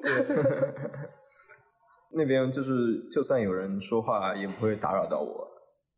[2.11, 2.73] 那边就是，
[3.11, 5.49] 就算有人说话，也不会打扰到我。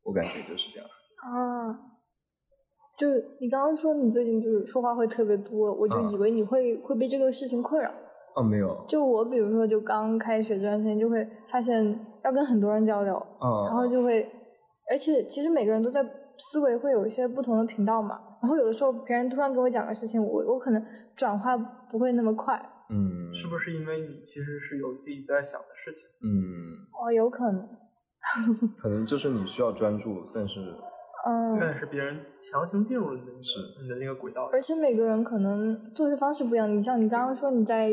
[0.03, 0.89] 我感觉就是这样。
[1.23, 1.71] 啊，
[2.99, 3.07] 就
[3.41, 7.89] 你刚刚说你最近就是说话会特别多，我就以为你会会被这个事情困扰。
[8.37, 8.85] 哦，没有。
[8.89, 11.85] 就我比如说，就刚开学这段时间，就会发现
[12.25, 13.15] 要跟很多人交流，
[13.67, 14.23] 然后就会，
[14.91, 16.03] 而且其实每个人都在
[16.39, 18.21] 思维会有一些不同的频道嘛。
[18.43, 20.83] 然后有的时候别人突然跟我讲个事情，我我可能
[21.15, 21.57] 转化
[21.91, 22.55] 不会那么快。
[22.89, 26.03] 嗯，是不是因为你其实是有自己在想的事情？
[26.23, 26.33] 嗯，
[26.99, 27.69] 哦，有可能，
[28.83, 30.59] 可能就是你需要专注，但是，
[31.27, 36.69] 嗯，但是别人强行进入了你的是你的那个轨道，而且每个人可能做事方式不一样。
[36.75, 37.91] 你像你刚刚说你在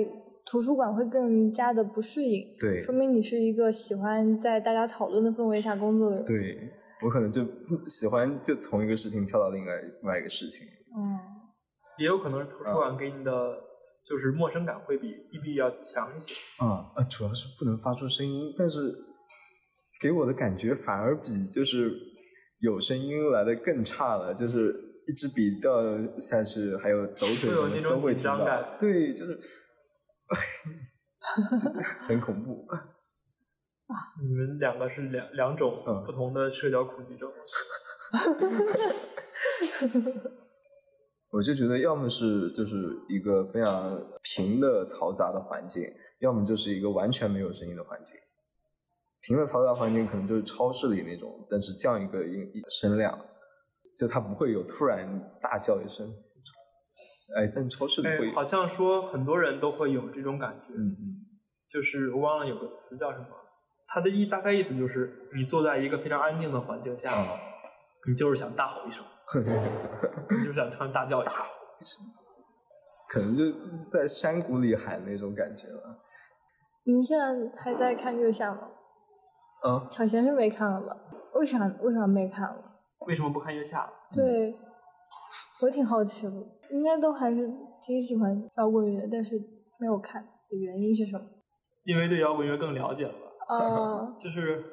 [0.50, 6.26] 图书馆会更加的不适应，对，说明你是一个喜欢在大家讨论的氛围下工作的人。
[6.26, 6.58] 对
[7.04, 10.66] 我可能就不喜欢就从一个事情跳到另外另外一个事情。
[10.98, 11.20] 嗯，
[12.00, 13.32] 也有可能是图书馆给你的。
[14.10, 16.34] 就是陌生感会比 B B 要强一些。
[16.60, 18.80] 啊啊，主要是不能发出声音，但是
[20.02, 21.92] 给我的感觉反而比就是
[22.62, 24.34] 有声音来的更差了。
[24.34, 24.74] 就是
[25.10, 25.84] 一支笔掉
[26.20, 28.78] 下去，还有抖腿什么都会听到。
[28.80, 29.38] 对，就是
[32.00, 32.66] 很恐怖。
[32.70, 32.96] 啊，
[34.22, 37.32] 你们两个是两两种不同的社交恐惧症。
[41.30, 42.76] 我就觉得，要么是就是
[43.08, 45.84] 一个非常平的嘈杂的环境，
[46.20, 48.18] 要么就是一个完全没有声音的环境。
[49.22, 53.18] 平的嘈杂环境可能就是超市里那种，但是降一个音声量，
[53.98, 55.06] 就它不会有突然
[55.42, 56.14] 大叫一声。
[57.36, 58.34] 哎，但超市里会。
[58.34, 60.74] 好像说很多人都会有这种感觉。
[60.74, 61.16] 嗯嗯。
[61.70, 63.26] 就是我忘了有个词叫什么，
[63.88, 67.12] 它的意大概意思就是，你坐在一个非常安静的环境下，
[68.08, 69.04] 你就是想大吼一声。
[69.36, 71.26] 你就想突然大叫一
[71.84, 72.06] 声，
[73.10, 73.44] 可能就
[73.92, 76.00] 在山谷里喊那种感觉了。
[76.86, 77.26] 你们现在
[77.60, 78.70] 还在看《月下》吗？
[79.68, 79.88] 嗯。
[79.92, 80.96] 小贤是没看了吧？
[81.34, 81.58] 为啥？
[81.82, 82.64] 为啥没看了？
[83.06, 83.90] 为什么不看《月下》？
[84.16, 84.56] 对，
[85.62, 86.32] 我挺好奇的。
[86.72, 87.48] 应该都还是
[87.82, 89.36] 挺喜欢摇滚乐，但是
[89.80, 91.24] 没有看的原因是什么？
[91.86, 93.20] 因为对摇滚乐更了解了吧？
[93.56, 94.14] 啊。
[94.20, 94.64] 就是，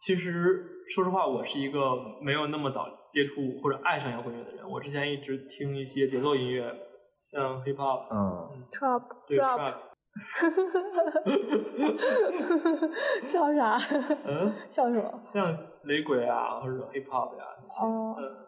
[0.00, 0.74] 其实。
[0.88, 4.66] 说实话，我是一个没有那么早接触或者爱上摇滚乐的人。
[4.70, 6.74] 我之前一直听一些节奏音乐，
[7.18, 9.74] 像 hip hop，嗯，trap，对 trap，
[13.28, 13.76] 笑啥？
[14.24, 15.18] 嗯， 笑什么？
[15.20, 17.84] 像雷鬼啊，或者 hip hop 呀那些。
[17.84, 18.16] 哦。
[18.18, 18.46] 嗯。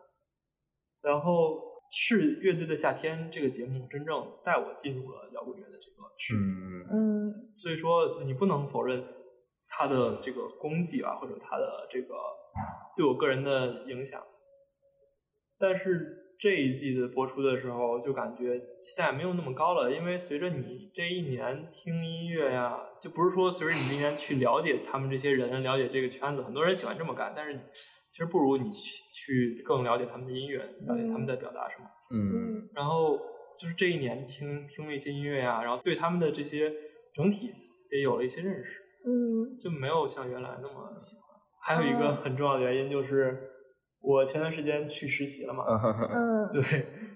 [1.02, 6.46] 然后是乐队的夏天这个节目真正带我进入了摇滚乐的这个世界。
[6.92, 7.52] 嗯。
[7.56, 9.04] 所以说，你不能否认。
[9.72, 12.12] 他的这个功绩啊，或者他的这个
[12.96, 14.20] 对我个人的影响，
[15.60, 27.86] 但是这一季的播出的时候，就感觉期待没有那么高了，因为随着你这一年听音乐呀，就不是说随着你这一年去了解他们这些人，了解这个圈子，很多人喜欢这么干，但是其
[28.24, 31.84] 实不如你去去更了解他们的音乐，了解他们在表达什么。
[32.12, 32.68] 嗯。
[32.74, 33.18] 然后
[33.58, 36.72] 就是这一年听听了一些音乐啊，然后对他们的这些
[37.14, 37.52] 整体
[37.90, 38.80] 也有了一些认识。
[39.04, 41.24] 嗯，就没有像原来那么喜欢。
[41.62, 43.38] 还有一个很重要的原因就是，
[44.00, 45.64] 我前段时间去实习了嘛。
[45.64, 46.52] 嗯。
[46.52, 46.62] 对，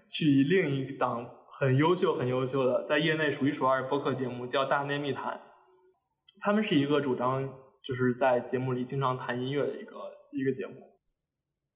[0.08, 1.26] 去另一档
[1.58, 5.34] 很优秀、很优秀的，在业内数一数二的播客节目，叫《大内密谈》。
[6.40, 7.46] 他们是一个主张
[7.82, 9.96] 就是在节目里经常谈音乐的一个
[10.32, 10.74] 一个节目。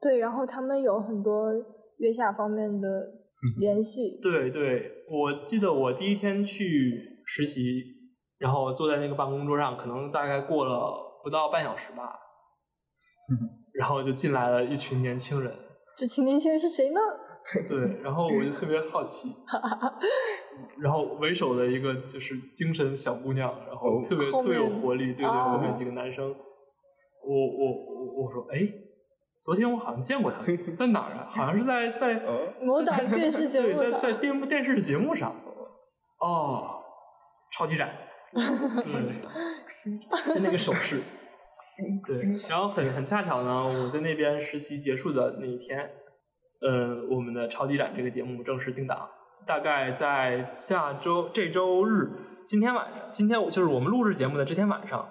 [0.00, 1.52] 对，然后他们有很多
[1.98, 2.88] 月下方面的
[3.61, 4.18] 联系。
[4.22, 7.82] 对对，我记得我第一天去实习，
[8.38, 12.16] 然后坐在那个办公桌上，可能大概过了不到半小时吧，
[13.74, 15.52] 然后就进来了一群年轻人。
[15.96, 17.00] 这群年轻人是谁呢？
[17.66, 19.30] 对，然后我就特别好奇，
[20.82, 28.58] 然后为首的一个就是精神小姑娘，然后特别特别有活力，对对，后面几个男生，我我我我说，哎，
[29.42, 30.38] 昨天我好像见过他，
[30.77, 31.29] 在哪儿啊？
[31.31, 32.20] 好像是在在
[32.61, 35.35] 某档电视节目对，在在电电视节目上，
[36.20, 36.83] 哦，
[37.53, 37.90] 超级展，
[38.35, 45.88] 对，就那个手势，对，然后很很恰巧呢，我在那边实习结束的那一天。
[46.61, 49.09] 呃，我们的超级展这个节目正式定档，
[49.46, 52.11] 大概在下周这周日，
[52.48, 55.09] 今天晚上，今天我就是我们录制节目的这天晚上，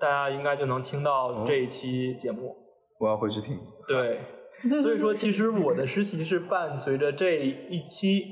[0.00, 2.56] 大家应该就能听到这一期节目。
[3.00, 3.58] 我要回去听。
[3.88, 4.20] 对，
[4.68, 8.22] 所以说其实我的实习是伴随着这一期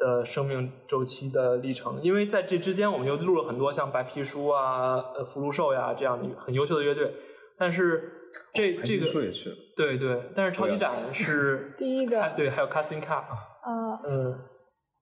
[0.00, 7.14] 的生命周期的历程，因为在这之间我们又录了很多像白皮书啊、呃福禄寿呀这样的很优秀的乐队，
[7.56, 8.10] 但是。
[8.52, 9.56] 这这个也是。
[9.76, 14.36] 对对，但是超级展是第一个，对，还有 casting Cup 啊，嗯，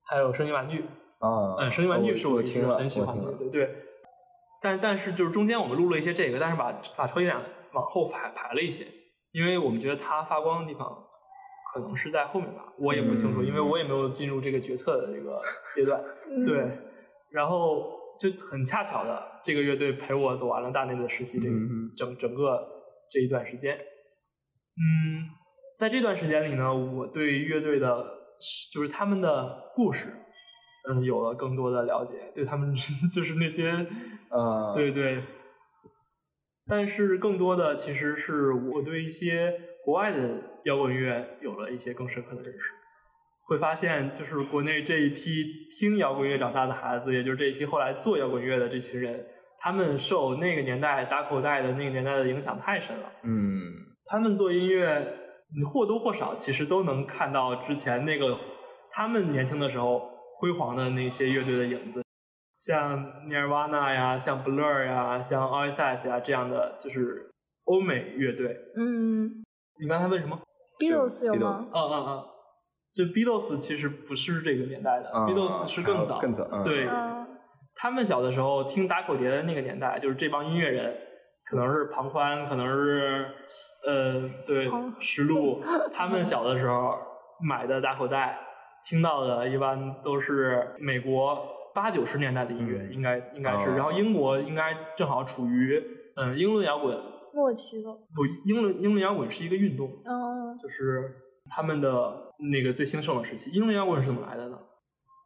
[0.05, 0.85] 还有声音玩具，
[1.19, 3.71] 啊，嗯，声音玩具是我是很喜欢的，对对。
[4.61, 7.41] 但但是就是中间我们录了一些这个，但是把把超级展
[7.73, 8.85] 往后排排了一些，
[9.33, 10.89] 因为我们觉得它发光的地方
[11.73, 15.41] 可能是在后面吧，我也不清楚，因为我也没有进入这个决策的这个
[15.75, 16.03] 阶段，
[16.47, 16.79] 对。
[17.31, 21.57] 然后就很恰巧的，这个乐队陪我走完了大内的实习，这个
[21.97, 22.81] 整整个。
[23.15, 25.29] 这一段时间，嗯，
[25.79, 28.07] 在这段时间里呢，我对乐队的，
[28.73, 30.09] 就是他们的故事，
[30.89, 32.75] 嗯，有了更多的了解，对他们
[33.13, 33.69] 就是那些，
[34.31, 35.23] 呃，对对。
[36.67, 39.53] 但是更多的其实是我对一些
[39.85, 42.71] 国外的摇滚乐有了一些更深刻的认识，
[43.43, 45.45] 会发现就是国内这一批
[45.79, 49.27] 听摇滚乐长大的孩子，也就是这一批后来做摇滚乐的这群人。
[49.59, 53.13] 他们受那个年代打口袋的那个年代的影响太深了。
[53.23, 53.63] 嗯，
[54.07, 55.01] 他们做音乐，
[55.57, 58.37] 你或多或少其实都能看到之前那个
[58.91, 60.03] 他们年轻的时候
[60.37, 62.02] 辉煌的那些乐队的影子，
[62.63, 62.97] 像
[63.27, 67.29] Nirvana 呀，像 Blur 呀，像 osis 呀这样的，就是
[67.65, 68.57] 欧美乐队。
[68.77, 69.43] 嗯，
[69.81, 70.39] 你刚才问什么
[70.79, 71.57] ？Beatles 有吗？
[71.75, 72.25] 啊啊啊！
[72.95, 76.63] 就 Beatles 其实不是这个年代的，Beatles 是更早，更早。
[76.63, 76.89] 对。
[77.75, 80.97] 他们小的时候听打口碟的那个年代，就是这帮音乐人，
[81.51, 83.27] 可能是庞宽，可能是
[83.85, 84.71] 呃，对，
[85.01, 85.61] 石路。
[85.93, 86.97] 他们小的时候
[87.41, 88.39] 买的打口袋，
[88.85, 93.75] 听到的一般都是美国八九十年代的音乐，应该应该是。
[93.75, 95.83] 然后英国应该正好处于
[96.17, 96.99] 嗯英伦摇滚
[97.35, 97.93] 末期了。
[98.15, 101.15] 不，英伦英伦摇滚是一个运动，嗯，就是
[101.51, 103.51] 他们的那个最兴盛的时期。
[103.53, 104.59] 英伦摇滚是怎么来的呢？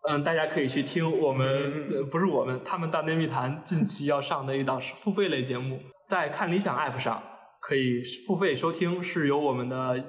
[0.08, 7.20] 嗯，大家可以去听我们不是我们，他们大内密谈近期要上的一档付费类节目，在看理想 App 上
[7.60, 10.04] 可以付费收听，是由我们的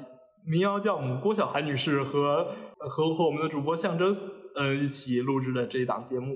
[0.46, 4.14] 民谣教母郭晓涵女士和和和我们的主播象征
[4.58, 6.36] 嗯一起录制的这一档节目。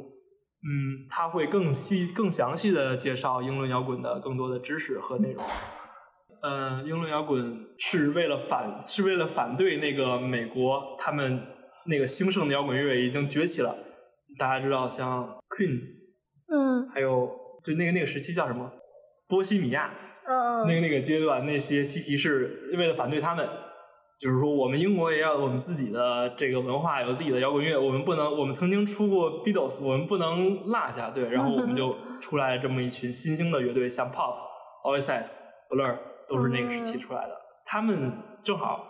[0.63, 5.43] 嗯，他会更细、更详细的介绍英伦摇滚的更多的知识和内容。
[6.43, 11.47] 嗯，英伦摇滚是为了反是为了反对那个美国他们。
[11.87, 13.75] 那个兴盛的摇滚乐已经崛起了，
[14.37, 15.81] 大家知道像 Queen，
[16.47, 17.27] 嗯，还有
[17.63, 18.71] 就那个那个时期叫什么？
[19.27, 19.91] 波西米亚，
[20.27, 23.49] 嗯那个那个阶段那些嬉皮士为了反对他们，
[24.21, 31.89] 就是说我们英国也要我们自己的这个文化，有自己的摇滚乐，我们不能，我们曾经出过 Beatles，我们不能落下，对，然后我们就
[32.21, 34.35] 出来了这么一群新兴的乐队，像 Pop、
[34.85, 35.37] Oasis、
[35.69, 38.85] Blur 都是那个时期出来的，他们正好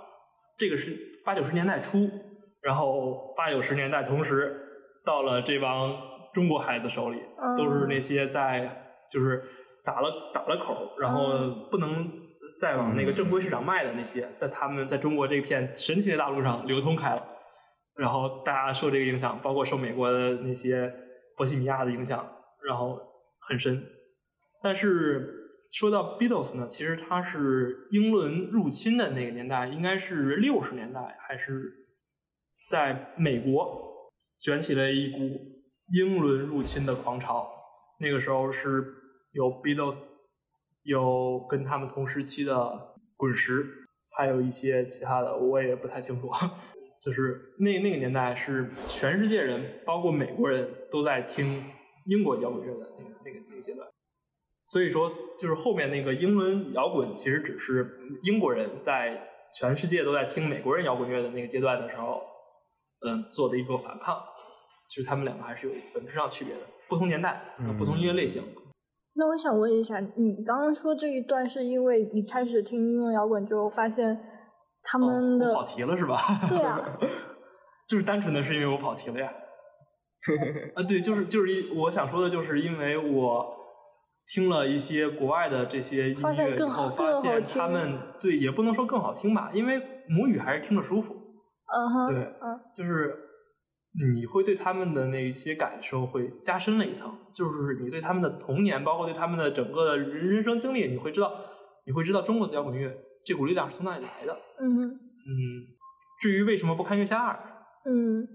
[0.57, 2.09] 这个是八九十年代初。
[2.61, 4.55] 然后八九十年代，同时
[5.03, 5.97] 到了这帮
[6.31, 7.17] 中国孩子手里，
[7.57, 8.69] 都是那些在
[9.09, 9.41] 就是
[9.83, 12.07] 打了打了口，然后不能
[12.59, 17.21] 再往那个正规市场卖的那些，在他们在中国这片神奇的大陆上流通开了。
[17.95, 20.91] 然后大家受这个影响，包括受美国的那些
[21.37, 22.27] 波西米亚的影响，
[22.67, 22.99] 然后
[23.39, 23.83] 很深。
[24.63, 31.77] 但是说到 Beatles 呢，其实它是英伦入侵的那个年代，应该是六十年代还是？
[32.69, 34.11] 在美国
[34.43, 35.19] 卷起了一股
[35.93, 37.49] 英伦入侵的狂潮，
[37.99, 38.85] 那个时候是
[39.31, 40.11] 有 Beatles，
[40.83, 43.65] 有跟他们同时期的滚石，
[44.17, 46.29] 还有一些其他的，我也不太清楚。
[47.01, 51.63] 就是那那个年代是全世界人，包括美国人都在听
[52.05, 53.87] 英国摇滚乐的那个那个那个阶段。
[54.63, 59.27] 所以说，就是后面那个英伦摇滚其实只是英国人在
[59.59, 62.21] 全世界都在听美国人摇滚乐的那个阶段的时候，
[63.05, 64.21] 嗯，做的一个反抗。
[64.87, 68.43] 其实他们两个还是有本质上区别的，不同年代，不同音乐类型。
[69.15, 74.17] 那我想问一下，你刚刚说这一段是因为你开始听英文摇滚之后，发现
[74.83, 76.17] 他们的跑题了是吧？
[76.47, 76.79] 对啊，
[77.89, 79.31] 就是单纯的是因为我跑题了呀。
[80.75, 83.45] 啊，对，就是就是一我想说的就是因为我
[84.27, 91.15] 听了一些国外的这些音乐以后，发现他们对也不能说更好听吧，因为母语还是听着舒服。
[91.73, 93.30] 嗯哼，对，嗯，就是。
[93.93, 101.29] 你会对他们的那一些感受会加深了一层，就是你对他们的童年，包括对他们的整个的人生经历，你会知道，
[101.85, 102.89] 你会知道中国的摇滚乐
[103.25, 104.33] 这股力量是从哪里来的。
[104.61, 104.95] 嗯嗯，
[106.21, 107.37] 至于为什么不看月下二，
[107.83, 108.25] 嗯，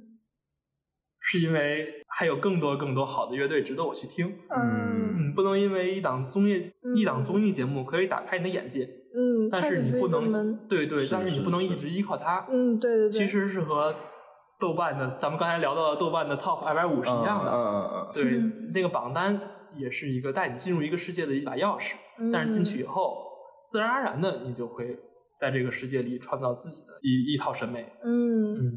[1.20, 4.26] 是因为还有更多更多好的乐队值得我去听。
[4.50, 8.84] 嗯嗯，不能因为一档综艺一档综艺节目可以打开你的眼界。
[8.84, 12.46] 嗯，但是你不能对对，但是你不能一直依靠它。
[12.50, 13.96] 嗯，对对对，其实是和。
[14.58, 19.38] 豆瓣的，咱们刚才聊到的豆瓣的 Top 二百五是一样的，嗯嗯嗯，对，那个榜单
[19.76, 21.96] 也是一个带你进入一个世界的一把钥匙，
[22.32, 23.18] 但是进去以后，
[23.68, 24.98] 自然而然的你就会
[25.38, 27.92] 在这个世界里创造自己的一一套审美。
[28.02, 28.54] 嗯。
[28.54, 28.72] 嗯，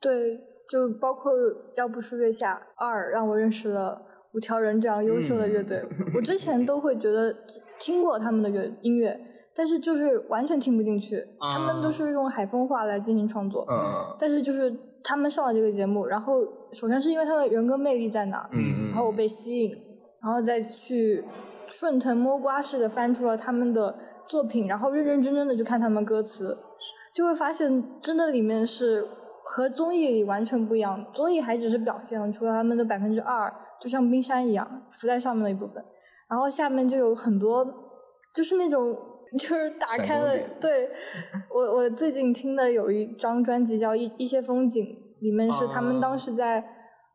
[0.00, 0.36] 对，
[0.70, 1.32] 就包括
[1.76, 4.00] 要不是月下二让我认识了
[4.32, 5.84] 五条人这样优秀的乐队，
[6.14, 7.34] 我之前都会觉得
[7.78, 9.18] 听过他们的乐音乐。
[9.58, 11.20] 但是就是完全听不进去，
[11.52, 13.66] 他们都是用海风话来进行创作。
[13.68, 16.34] 嗯，但是就是他们上了这个节目，然后
[16.70, 19.72] 首先是因为他的人格魅力在哪，嗯然后我被吸引，
[20.22, 21.24] 然后再去
[21.66, 23.92] 顺藤摸瓜似的翻出了他们的
[24.28, 26.56] 作品，然后认认真真的去看他们歌词，
[27.12, 29.04] 就会发现真的里面是
[29.44, 31.04] 和综艺里完全不一样。
[31.12, 35.82] 综艺还只是表现出了他们的百分之二，就像冰山一样浮在上面的一部分，
[36.30, 37.66] 然后下面就有很多
[38.32, 38.96] 就是那种。
[39.36, 40.88] 就是打开了，对
[41.54, 44.82] 我我最近听的有一张专辑叫《一一些风景》，
[45.20, 46.64] 里面是他们当时在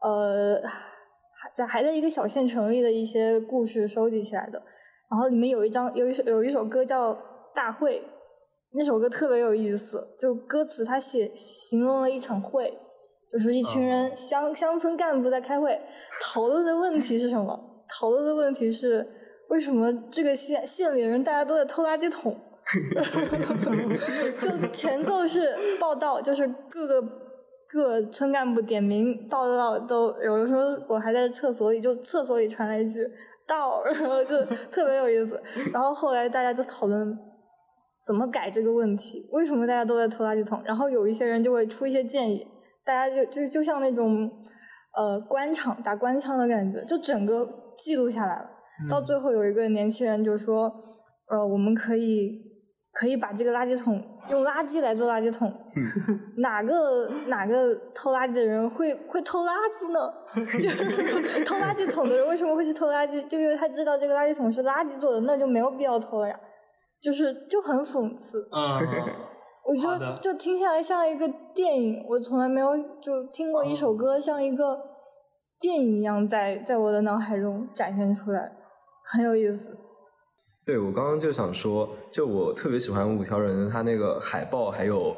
[0.01, 0.61] 呃
[1.55, 4.61] 在还在一个小县城里的一些故事收集起来的，
[5.09, 7.14] 然后里面有一张有一首有一首歌叫
[7.55, 7.99] 《大会》，
[8.74, 12.78] 那首歌特别有意思，就歌词它写形容了一场会，
[13.32, 15.82] 就是一群人乡乡村干部在开会，
[16.22, 17.59] 讨论的问题是什么？
[17.99, 19.22] 讨论的问题是。
[19.49, 22.35] 为什么这个县县里人大家都在偷垃圾桶？
[24.39, 27.03] 就前奏是报道，就是各个
[27.67, 33.05] 各村干部点名报到都，有的时候我还在厕所里，就厕所里传来一句
[33.45, 35.39] 到，然后就特别有意思。
[35.73, 37.15] 然后后来大家就讨论
[38.05, 40.61] 怎么改这个问题，为什么大家都在偷垃圾桶？
[40.63, 42.47] 然后有一些人就会出一些建议，
[42.85, 44.31] 大家就就就像那种
[44.95, 47.45] 呃官场打官腔的感觉，就整个
[47.77, 48.49] 记录下来了。
[48.89, 50.74] 到最后有一个年轻人就说
[51.30, 52.39] ：“呃，我们可以
[52.91, 55.51] 可以把这个垃圾桶用垃圾来做垃圾桶，
[56.38, 59.99] 哪个哪个偷垃圾的人会会偷垃圾呢？
[60.36, 63.28] 就是 偷垃圾桶的人为什么会去偷垃圾？
[63.28, 66.39] 就因为他知道这个垃圾桶是垃圾做的，那就没有必要偷了呀。
[67.01, 68.39] 就是就很讽刺。
[68.51, 68.80] 嗯，
[69.65, 74.80] 我觉得就听下来像一个电影，我从来没有就听过一首歌像一个
[75.59, 78.51] 电影一样在在我的脑海中展现出来。”
[79.06, 79.70] 很有意思，
[80.66, 85.16] 对我刚刚就想说，就我特别喜欢五条人他那个海报还有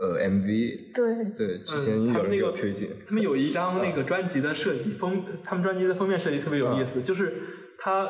[0.00, 7.32] 呃 MV，对对，之前有人给我推荐，他们有一张那个专辑的设计封，他们专辑的封面设计特别有意思，就是
[7.78, 8.06] 它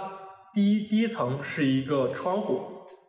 [0.53, 2.63] 第一第一层是一个窗户，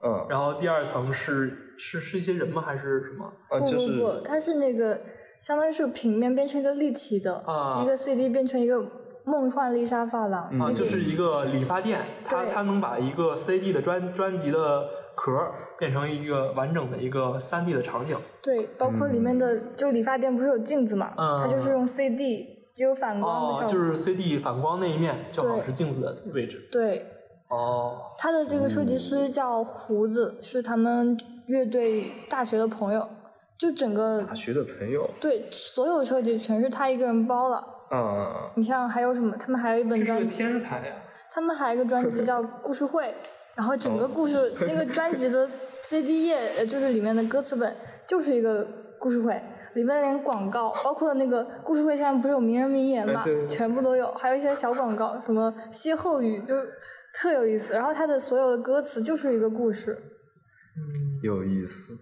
[0.05, 3.33] 嗯，然后第二层是是是一些人吗还是什么？
[3.49, 5.01] 不不不，它是那个
[5.41, 9.02] 相当于是平面变成一个立体的，啊，一个 CD 变成一个。
[9.25, 15.31] 梦幻丽莎发廊啊，就是一个理发店，它它能把一个 CD 的专专辑的壳
[15.79, 18.17] 变成一个完整的一个 3D 的场景。
[18.41, 23.67] 对，包括里面的就理发店不是有镜子嘛，它就是用 CD 有反光的效果。
[23.67, 26.67] 哦，就是 CD 反光那一面正好是镜子的位置。
[26.71, 27.05] 对。
[27.49, 27.97] 哦。
[28.17, 33.07] 他的这个设计师叫胡子，是他们乐队大学的朋友，
[33.57, 35.09] 就整个大学的朋友。
[35.21, 37.67] 对，所有设计全是他一个人包了。
[37.89, 38.51] 啊！
[38.55, 39.35] 你像还有什么？
[39.37, 40.95] 他们还有一本专辑，天才呀！
[41.31, 43.03] 他们还有一个专辑叫《故事会》，
[43.55, 45.49] 然后整个故事那个专辑的
[45.81, 47.75] CD 页，就是里面的歌词本，
[48.07, 48.67] 就是一个
[48.99, 49.41] 故事会，
[49.73, 56.55] 里面连广告，包括那个故事会上不是有名人名言嘛，全部都有，还有一些小广告，什么歇后语，就
[57.13, 57.73] 特有意思。
[57.73, 61.93] 然后它的所有的歌词就是一个故事，嗯，有意思。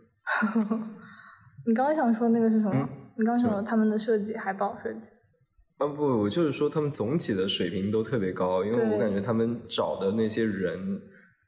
[1.65, 2.89] 你刚刚想说那个是什么？
[3.17, 5.11] 你刚想说他们的设计，海报设计。
[5.81, 11.01] 啊不，我就是说他们总体的水平都特别高，因为我感觉他们找的那些人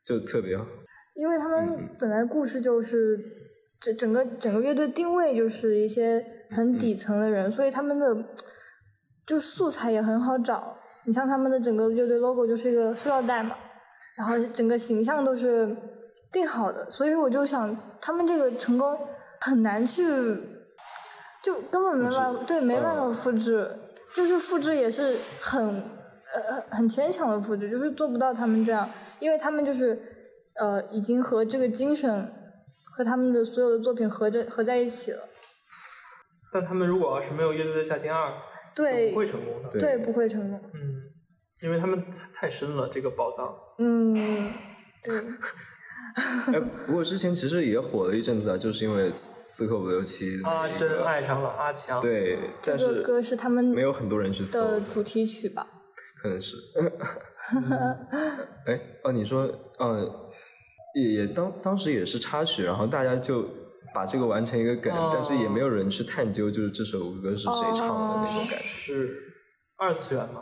[0.03, 0.65] 就特别好。
[1.13, 3.15] 因为他们本来故事就是
[3.79, 8.25] 整整个整个乐队定位就是一些很底层的人，所以他们的
[9.27, 10.75] 就素材也很好找。
[11.05, 13.55] 你像他们的整个乐队 logo 就是一个塑料袋嘛，
[14.17, 15.77] 然后整个形象都是
[16.31, 18.97] 定好的，所以我就想他们这个成功
[19.41, 20.03] 很难去，
[21.43, 23.69] 就根本没办法，对，没办法复制，
[24.15, 28.89] 就是复制也是很呃很牵强的复制，就是做不到他们这样，
[29.19, 29.99] 因为他们就是
[30.55, 32.31] 呃已经和这个精神
[32.95, 35.27] 和他们的所有的作品合着合在一起了。
[36.51, 38.31] 但他们如果要是没有乐队的夏天二。
[38.75, 39.77] 对，不会成功的。
[39.77, 40.59] 对，不会成功。
[40.73, 41.03] 嗯，
[41.61, 42.03] 因为他们
[42.33, 43.55] 太深了，这个宝藏。
[43.77, 45.23] 嗯，对。
[46.53, 51.99] 哎，不过之前其实也火了一阵子啊，就是因为《刺客伍六七》阿珍爱上了阿强。
[51.99, 55.67] 对，这个歌是他们没有很多人去的主题曲吧？
[56.21, 56.55] 可能是。
[58.67, 59.45] 哎，哦，你说，
[59.79, 60.09] 嗯，
[60.95, 63.45] 也也当当时也是插曲，然后大家就。
[63.95, 68.65] 把这个完成一个梗，但是也没有人去探究，就是这首歌是谁唱的那种感觉。
[68.65, 69.19] 是
[69.77, 70.41] 二次元嘛？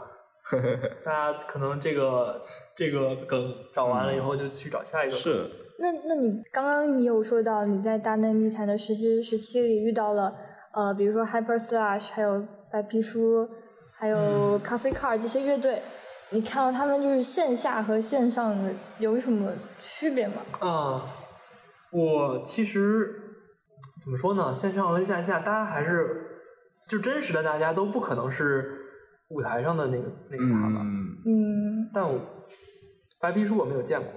[1.06, 2.42] 大家可能这个
[2.76, 5.16] 这个梗找完了以后，就去找下一个。
[5.16, 5.50] 是。
[5.80, 10.34] 那那你刚刚你有说到你在大内密谈的实习时期里遇到了
[10.74, 13.50] 呃，比如说 Hyper Slash，还有白皮书，
[13.94, 15.82] 还有 c a s i Car 这些乐队，
[16.30, 20.36] 你看到他们就是线下和线上的有什么区别吗？
[20.60, 21.02] 啊，
[21.92, 23.18] 我其实。
[24.04, 24.54] 怎么说呢？
[24.54, 26.42] 线上和线下，大家还是
[26.88, 28.81] 就真实的，大家都不可能是
[29.32, 30.82] 舞台上的那个那个他吧。
[31.26, 31.90] 嗯。
[31.94, 32.20] 但我
[33.20, 34.12] 白皮书我没有见过，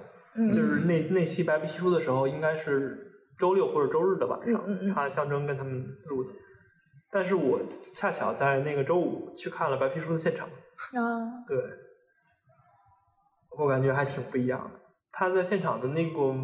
[0.53, 4.62] 就是那那期白皮书的时候，应该是周六或者周日的晚上，
[4.95, 5.73] 他象征跟他们
[6.07, 6.31] 录的。
[7.11, 7.61] 但是我
[7.95, 10.47] 恰巧在那个周五去看了白皮书的现场。
[10.47, 11.45] 啊。
[11.47, 11.57] 对。
[13.59, 14.81] 我感觉还挺不一样的。
[15.12, 16.35] 他在现场的那股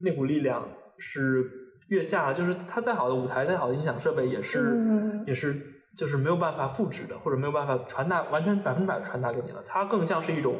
[0.00, 0.68] 那股力量
[0.98, 1.64] 是。
[1.88, 5.54] 月下就是他再好的舞台，再好的音响设备，也是也是
[5.98, 9.62] 就是没有办法复制的，或者没有办法传达完全百分之百传达给你了。
[9.66, 10.54] 它更像是一种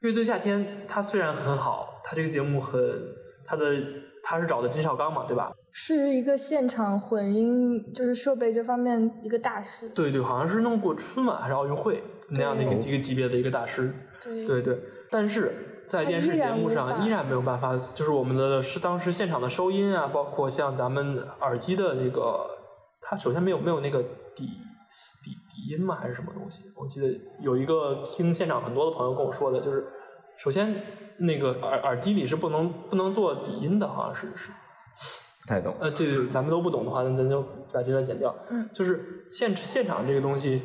[0.00, 2.80] 乐队夏天，它虽然很好，它这个节目很
[3.46, 3.80] 它的
[4.24, 5.52] 它是找的金少刚嘛，对吧？
[5.70, 9.88] 是一个现场混音，就是设备这方面一个大师。
[9.90, 13.94] 对对，好像是弄过春晚还是奥运会那样的一个一个级别的一个大师。
[14.20, 14.78] 对对，
[15.10, 15.68] 但是。
[15.88, 22.48] 在电视节目上依然没有办法，就是我们的是当时现场的收音啊，包括像咱们耳机的那个，
[23.02, 24.02] 它首先没有没有那个
[24.34, 24.48] 底
[25.68, 26.64] 音吗，还是什么东西？
[26.76, 29.86] 我记得有一个听现场很多的朋友跟我说的，就是
[30.36, 30.74] 首先
[31.18, 34.52] 那个耳耳机里是不能不能做底音的，好像是是
[35.42, 35.74] 不太懂。
[35.80, 37.42] 呃，这咱们都不懂的话，那咱就
[37.72, 38.34] 把这段剪掉。
[38.50, 40.62] 嗯，就是现现场这个东西。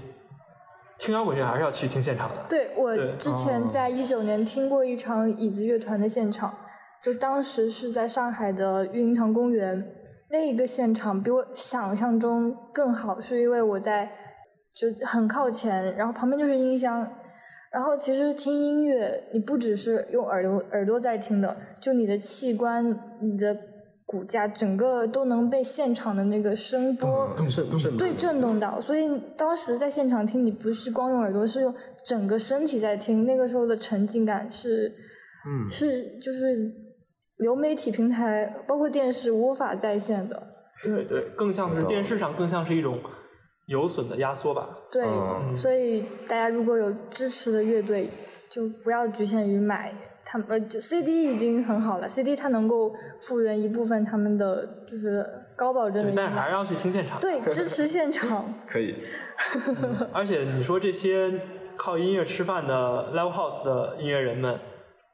[1.00, 2.43] 听摇滚乐还是要去听现场的。
[2.50, 6.58] 对，我之前在一九年听过一场椅子乐团的现场，
[7.04, 9.93] 就当时是在上海的育婴堂公园，
[10.32, 14.12] 那一个现场比我想象中更好，是因为我在
[14.80, 17.09] 就很靠前，然后旁边就是音箱，
[17.71, 23.57] 然后其实听音乐你不只是用耳朵耳朵在听的，就你的器官，你的。
[24.09, 27.30] 骨架整个都能被现场的那个声波
[27.97, 29.05] 对震动到，所以
[29.36, 31.75] 当时在现场听，你不是光用耳朵，是用
[32.05, 33.25] 整个身体在听。
[33.25, 34.93] 那个时候的沉浸感是，
[35.69, 36.71] 是就是
[37.36, 40.41] 流媒体平台包括电视无法再现的。
[40.86, 42.97] 对对，更像是电视上更像是一种
[43.68, 44.68] 有损的压缩吧。
[44.91, 45.05] 对，
[45.55, 48.09] 所以大家如果有支持的乐队，
[48.49, 49.93] 就不要局限于买。
[50.30, 57.18] 他们呃，就 CD 已经很好了，CD 它能够复原一部分他们的就是高保真的，但是还是要去听现场。
[57.18, 58.43] 对，支持现场。
[58.68, 58.93] 可以。
[60.11, 61.32] 而且你说这些
[61.78, 64.59] 靠音乐吃饭的 Live House 的音乐人们，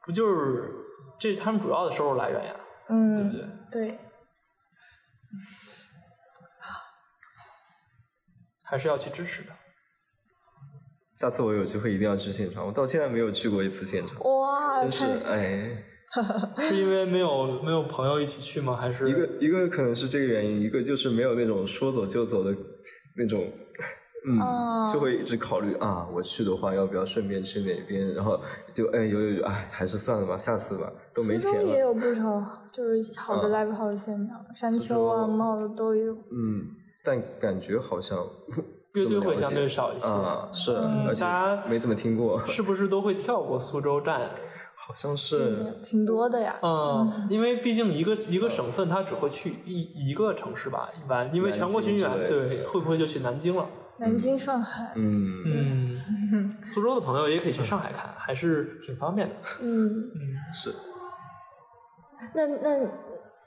[0.03, 0.63] 不就是
[1.19, 2.55] 这是他们主要的收入来源呀？
[2.89, 3.87] 嗯，对不对？
[3.89, 3.99] 对。
[8.73, 9.49] 还是要去支持的。
[11.13, 14.19] 下次我有机会一定要去现场，我到现在没有去过一次现场。
[14.23, 15.83] 哇，真是哎，
[16.57, 18.75] 是因为没有没有朋友一起去吗？
[18.75, 22.49] 还是一个一个可能是这个原因，一个就是没有那种说走就走的
[23.15, 23.47] 那种，
[24.27, 28.11] 嗯，就会一直考虑啊，我去的话要不要顺便去哪边？
[28.15, 28.41] 然后
[28.73, 31.61] 就哎有有有，哎还是算了吧，下次吧，都没钱了。
[31.63, 36.11] 也有不少就是好的 live house 现场，山丘啊、帽子都有。
[36.31, 38.25] 嗯，但感觉好像。
[38.93, 40.05] 乐队会相对少一些，
[40.53, 40.71] 是，
[41.07, 41.25] 而且
[41.67, 42.39] 没怎么听过。
[42.45, 44.21] 是不是都会跳过苏州站？
[44.77, 46.59] 好像是，挺多的呀。
[46.61, 51.33] 嗯，因为毕竟一个一个省份，他只会去一一个城市吧，一般。
[51.33, 53.65] 因为全国巡演，对，会不会就去南京了？
[53.97, 54.93] 南京、上海。
[54.95, 56.57] 嗯嗯。
[56.63, 59.35] 苏州的朋友也可以去上海看，还是挺方便的。
[59.59, 60.71] 嗯嗯，是。
[62.35, 62.77] 那那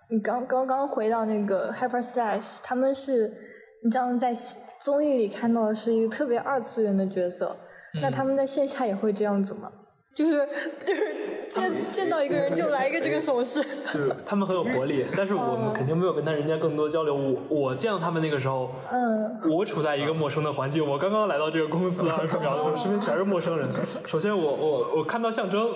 [0.08, 3.32] 你刚刚刚回到那个 Hyper Slash，他们是
[3.82, 4.32] 你这样在
[4.80, 7.56] 综艺里看到的是一个特别二次元的角色，
[8.00, 9.70] 那他们在线下也会这样子吗？
[10.14, 10.48] 就是
[10.86, 11.14] 就是
[11.50, 17.14] 见见到一个人就来一个这个手势，就是他们很有活力，但是我们肯定没有跟他人家更多交流。
[17.14, 23.68] 我我见到他们那个时候，嗯，我处在一个陌生的环境，我刚刚来到这个公司二十秒， 我身边全是陌生人。
[24.06, 25.68] 首先，我我我看到象征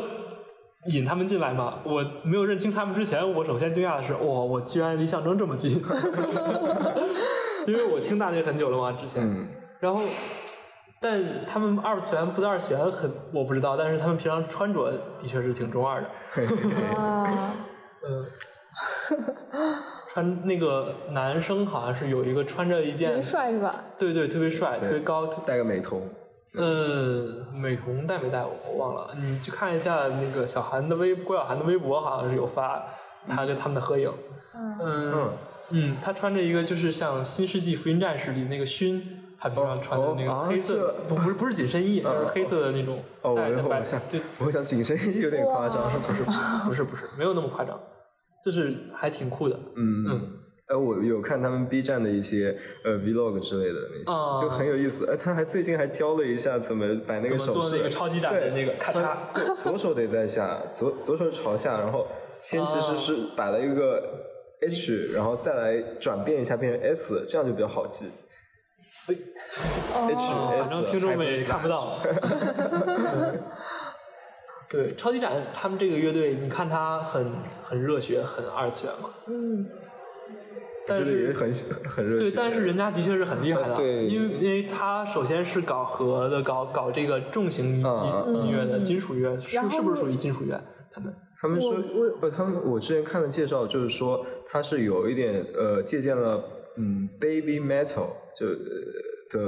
[0.87, 5.72] 引他们进来嘛，我没有认清他们之前，我首先惊讶的是，哇，我居然离象征这么近，
[7.66, 10.03] 因为我听大内很久了嘛，之前，然后。
[11.03, 13.74] 但他们二次元不是二次元，很我不知道。
[13.74, 16.09] 但是他们平常穿着的确是挺中二的。
[16.95, 17.55] 啊，
[18.07, 18.26] 嗯，
[20.12, 23.74] 穿那个男生好像是有一个穿着一件，特别帅是吧？
[23.99, 26.03] 对对，特别帅，特别高，戴个美瞳。
[26.55, 29.15] 嗯，美瞳戴没戴我忘了。
[29.21, 32.85] 你去看一下那个小韩的微郭晓涵的微博，好像是有发
[33.29, 34.13] 他跟他们的合影。
[34.55, 35.31] 嗯
[35.71, 39.19] 嗯，他穿着一个就是像《新世纪福音战士》里那个勋。
[39.43, 43.03] 他平常穿的那个黑色，不不是不是紧身衣，就是黑色的那种。
[43.23, 43.99] 哦，我想，
[44.39, 46.23] 我想紧身衣有点夸张，是不是
[46.69, 47.81] 不是不是没有那么夸张，
[48.45, 49.59] 就是还挺酷的。
[49.77, 50.33] 嗯嗯，
[50.71, 54.05] 哎，我有看他们 B 站的一些呃 Vlog 之类的那些，
[54.41, 55.05] 就很有意思。
[55.11, 59.16] 哎，他还最近还教了一下怎么摆那个手势，那个超级展的那个咔嚓，
[59.57, 62.07] 左手得在下，左左手朝下，然后
[62.41, 64.01] 先其实是摆了一个
[64.62, 68.07] H，然后再来转变一下变成 S，这样就比较好记。
[69.93, 71.99] 哦，反正听众们也看不到。
[74.71, 77.29] 对，超级展他们这个乐队，你看他很
[77.64, 79.11] 很热血，很二次元嘛。
[79.27, 79.66] 嗯。
[80.91, 81.53] 但是也很
[81.88, 82.22] 很热血。
[82.24, 83.76] 对，但是人家的确是很厉害的。
[83.76, 84.07] 对。
[84.07, 87.84] 因为因为他首先是搞和的，搞搞这个重型音
[88.45, 90.61] 音乐的金属乐，是是不是属于金属乐？
[90.93, 91.74] 他们他们说，
[92.20, 96.43] 不，他们我之前看的介绍就是说，他是有一点呃借鉴了
[96.76, 98.47] 嗯 baby metal 就。
[99.32, 99.38] 的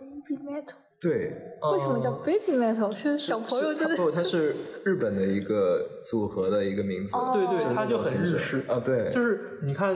[0.00, 1.30] baby metal 对，
[1.72, 2.94] 为什么叫 baby metal？
[2.94, 3.94] 是小朋友的？
[3.98, 7.14] 不，它是日本的一个组合的一个名字。
[7.34, 8.80] 对对，它就很日式啊。
[8.82, 9.94] 对，就是你看，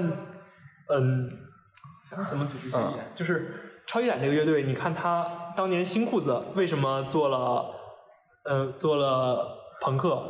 [0.88, 1.30] 嗯，
[2.30, 3.12] 怎么组织起来？
[3.14, 7.70] 就是超级展这个乐队，你看他当年新裤子为什么做了，
[8.44, 10.22] 呃，做了朋克？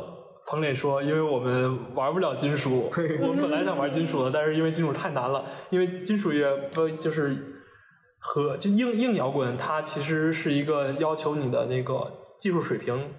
[0.47, 2.89] 彭磊说：“因为我们玩不了金属，
[3.21, 7.51] 我们本来想玩金属的，但是因为金属太难了，因为金属乐不就是。”
[8.27, 13.13] 和就硬硬摇滚，它其实是一个要求你的那个技术水平，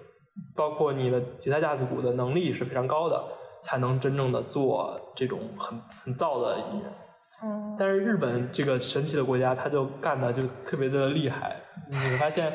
[0.53, 3.23] 包括你的吉他架子鼓的能力是非常高的，
[3.63, 6.91] 才能真正的做这种很很燥的音乐。
[7.43, 7.75] 嗯。
[7.79, 11.55] 但是日本这个神奇的国家，他就干的就特别的厉害。
[11.89, 12.51] 你会发现，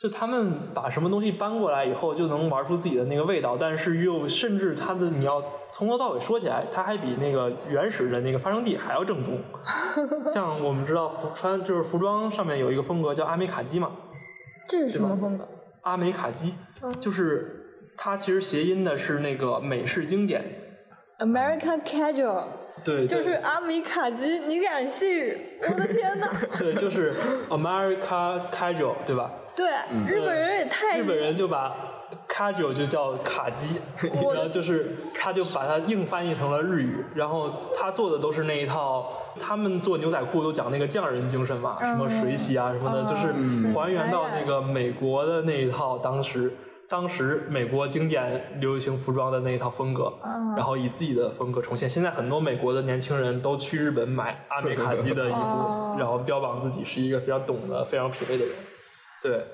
[0.00, 5.42] 就他们把什么东西搬过来以后，就能玩出自己的那个味道，但是又甚至他的你要。
[5.72, 9.38] 从头到尾说起来，它还比那个原始的那个发生地还要正宗。
[10.34, 13.92] 像我们知道服穿就是服装上面有一个风格叫阿美卡基嘛，
[14.66, 15.46] 这是什么风格？
[15.82, 16.54] 阿美卡基，
[16.98, 20.44] 就是它其实谐音的是那个美式经典
[21.20, 22.46] ，American Casual。
[22.84, 25.36] 对，就是阿米卡基，你敢信？
[25.70, 26.28] 我的天哪！
[26.58, 27.14] 对，就是
[27.48, 29.30] America Casual，对吧？
[29.54, 29.66] 对，
[30.06, 30.98] 日本人也太……
[30.98, 31.74] 日本人就把。
[32.28, 33.80] Casual 就叫卡基，
[34.32, 43.32] 然后就是他就把它硬翻译成了日语，然后他做的都是那一套，他们做牛仔裤都讲那个匠人精神嘛，什么水洗啊什么的，就是
[43.72, 46.52] 还原到那个美国的那一套，当时
[46.90, 50.12] 当时美国经典流行服装的那一套风格，
[50.56, 51.88] 然后以自己的风格重现。
[51.88, 58.54] 现在很多美国的年轻人都去日本买阿美卡基的衣服，然后标榜自己是一个非常懂得、非常品味的人，
[59.22, 59.46] 对。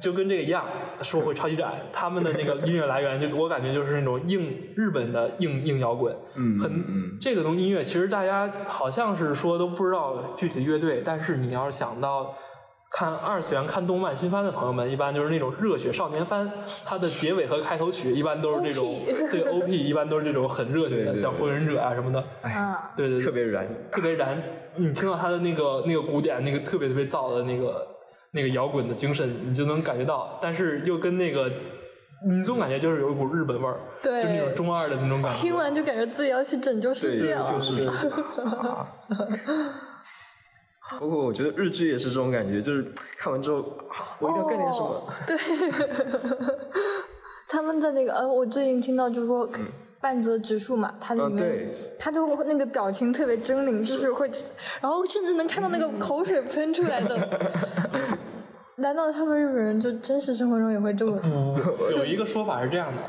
[0.00, 0.64] 就跟这个一样，
[1.02, 12.34] 说回超级展，他们的那个音乐来源，就我感觉就是那种硬日本的硬硬摇滚，嗯，很这个东音乐，其实大家好像是说都不知道具体乐队，但是你要是想到
[12.92, 16.50] 看二次元、看动漫新番的朋友们，一般就是那种热血少年番，
[16.84, 24.40] 它的结尾和开头曲一般都是这种， 对 OP 一般都是这种很热血的，像火影忍者啊什么的，哎，对对，特别燃，特别燃，
[24.76, 27.88] 你听到他的那个那个鼓点，那个特别特别燥的那个。
[28.34, 31.50] 那个摇滚的精神，你就能感觉到，但是又跟那个，
[32.26, 35.38] 你总感觉就是有一股日本味儿，就那种中二的那种感觉。
[35.38, 37.44] 听完就感觉自己要去拯救世界了。
[37.44, 37.86] 就是。
[41.00, 42.84] 包括我觉得日剧也是这种感觉，就是
[43.18, 43.64] 看完之后，
[44.18, 45.02] 我一定要干点什么。
[45.26, 45.36] 对。
[47.48, 49.48] 他们在那个呃，我最近听到就是说。
[50.02, 54.28] 半泽直树嘛，他里面他就那个表情特别狰狞，就是会，
[54.80, 57.28] 然后甚至能看到那个 口水喷出来的。
[58.78, 61.20] 难道他们日本人就真实生活中也会这么？
[61.96, 63.02] 有一个说法是这样的，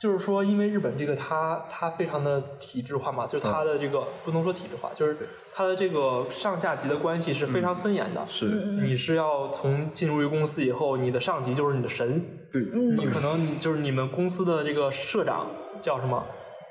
[0.00, 8.24] 就是说，因为日本这个它它非常的体制化嘛，就是它的这个不能说体制化，就是它的这个上下级的关系是非常森严的。
[8.26, 12.24] 是，你是要从进入一个公司以后，你的上级就是你的神。
[12.50, 15.46] 对，你可能就是你们公司的这个社长
[15.82, 16.24] 叫什么？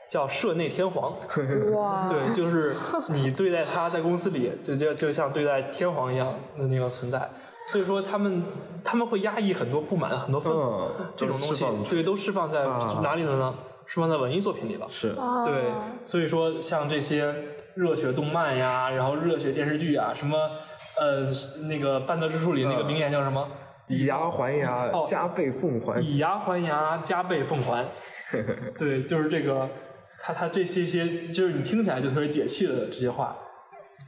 [0.09, 1.13] 叫社内天皇。
[1.73, 2.09] 哇！
[2.09, 2.75] 对，就是
[3.09, 7.29] 你对待他在公司里，就就就像对待天皇一样的那个存在。
[7.67, 8.43] 所以说，他们
[8.83, 12.63] 他们会压抑很多不满，很多愤怒，这种东西，对，都释放在
[13.03, 13.53] 哪里了呢？
[13.85, 14.87] 释放在文艺作品里了。
[14.89, 15.13] 是，
[15.45, 15.71] 对。
[16.03, 17.33] 所以说，像这些
[17.75, 20.37] 热血动漫呀，然后热血电视剧啊，什么，
[20.99, 21.31] 呃，
[21.67, 23.47] 那个《半泽之树》里那个名言叫什么？
[23.87, 25.99] 以牙还牙，加倍奉还。
[26.01, 27.85] 以牙还牙，加倍奉还。
[28.77, 29.67] 对，就是这个，
[30.21, 33.37] 他他这些些，就是你听起来就特别解气的这些话。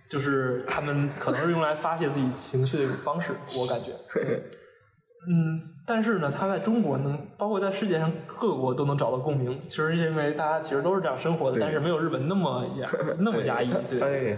[0.09, 3.91] 就是他们可能是用来发泄自己情绪的一种方式，我感觉。
[5.25, 5.55] 嗯，
[5.87, 9.61] 但是呢，他在中国能，包括在世界上各国都能找到共鸣。
[9.67, 12.89] 其实因为大家其实都是这样生活的，但是没有日本那么压
[13.19, 13.73] 那么压抑。
[13.89, 14.01] 对。
[14.01, 14.37] 哎。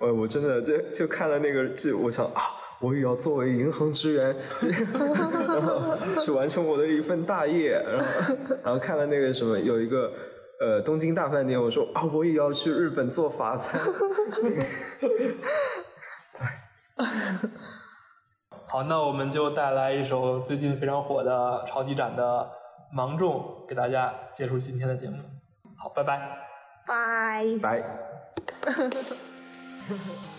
[0.00, 2.42] 我，我真的就就看了那个剧，我想啊，
[2.82, 4.36] 我也要作为银行职员，
[5.48, 7.82] 然 后去完成我的一份大业。
[7.86, 8.04] 然后，
[8.64, 10.12] 然后看了那个什么，有一个。
[10.60, 13.80] 呃，东京大饭店，我说啊，我也要去日本做法餐。
[18.68, 22.22] 好，那我们就带来一首最近非常火的超级展的
[22.94, 25.16] 《芒种》，给大家结束今天的节目。
[25.76, 26.38] 好，拜拜。
[26.86, 27.82] 拜拜。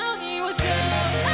[0.00, 1.33] 到你，我就爱。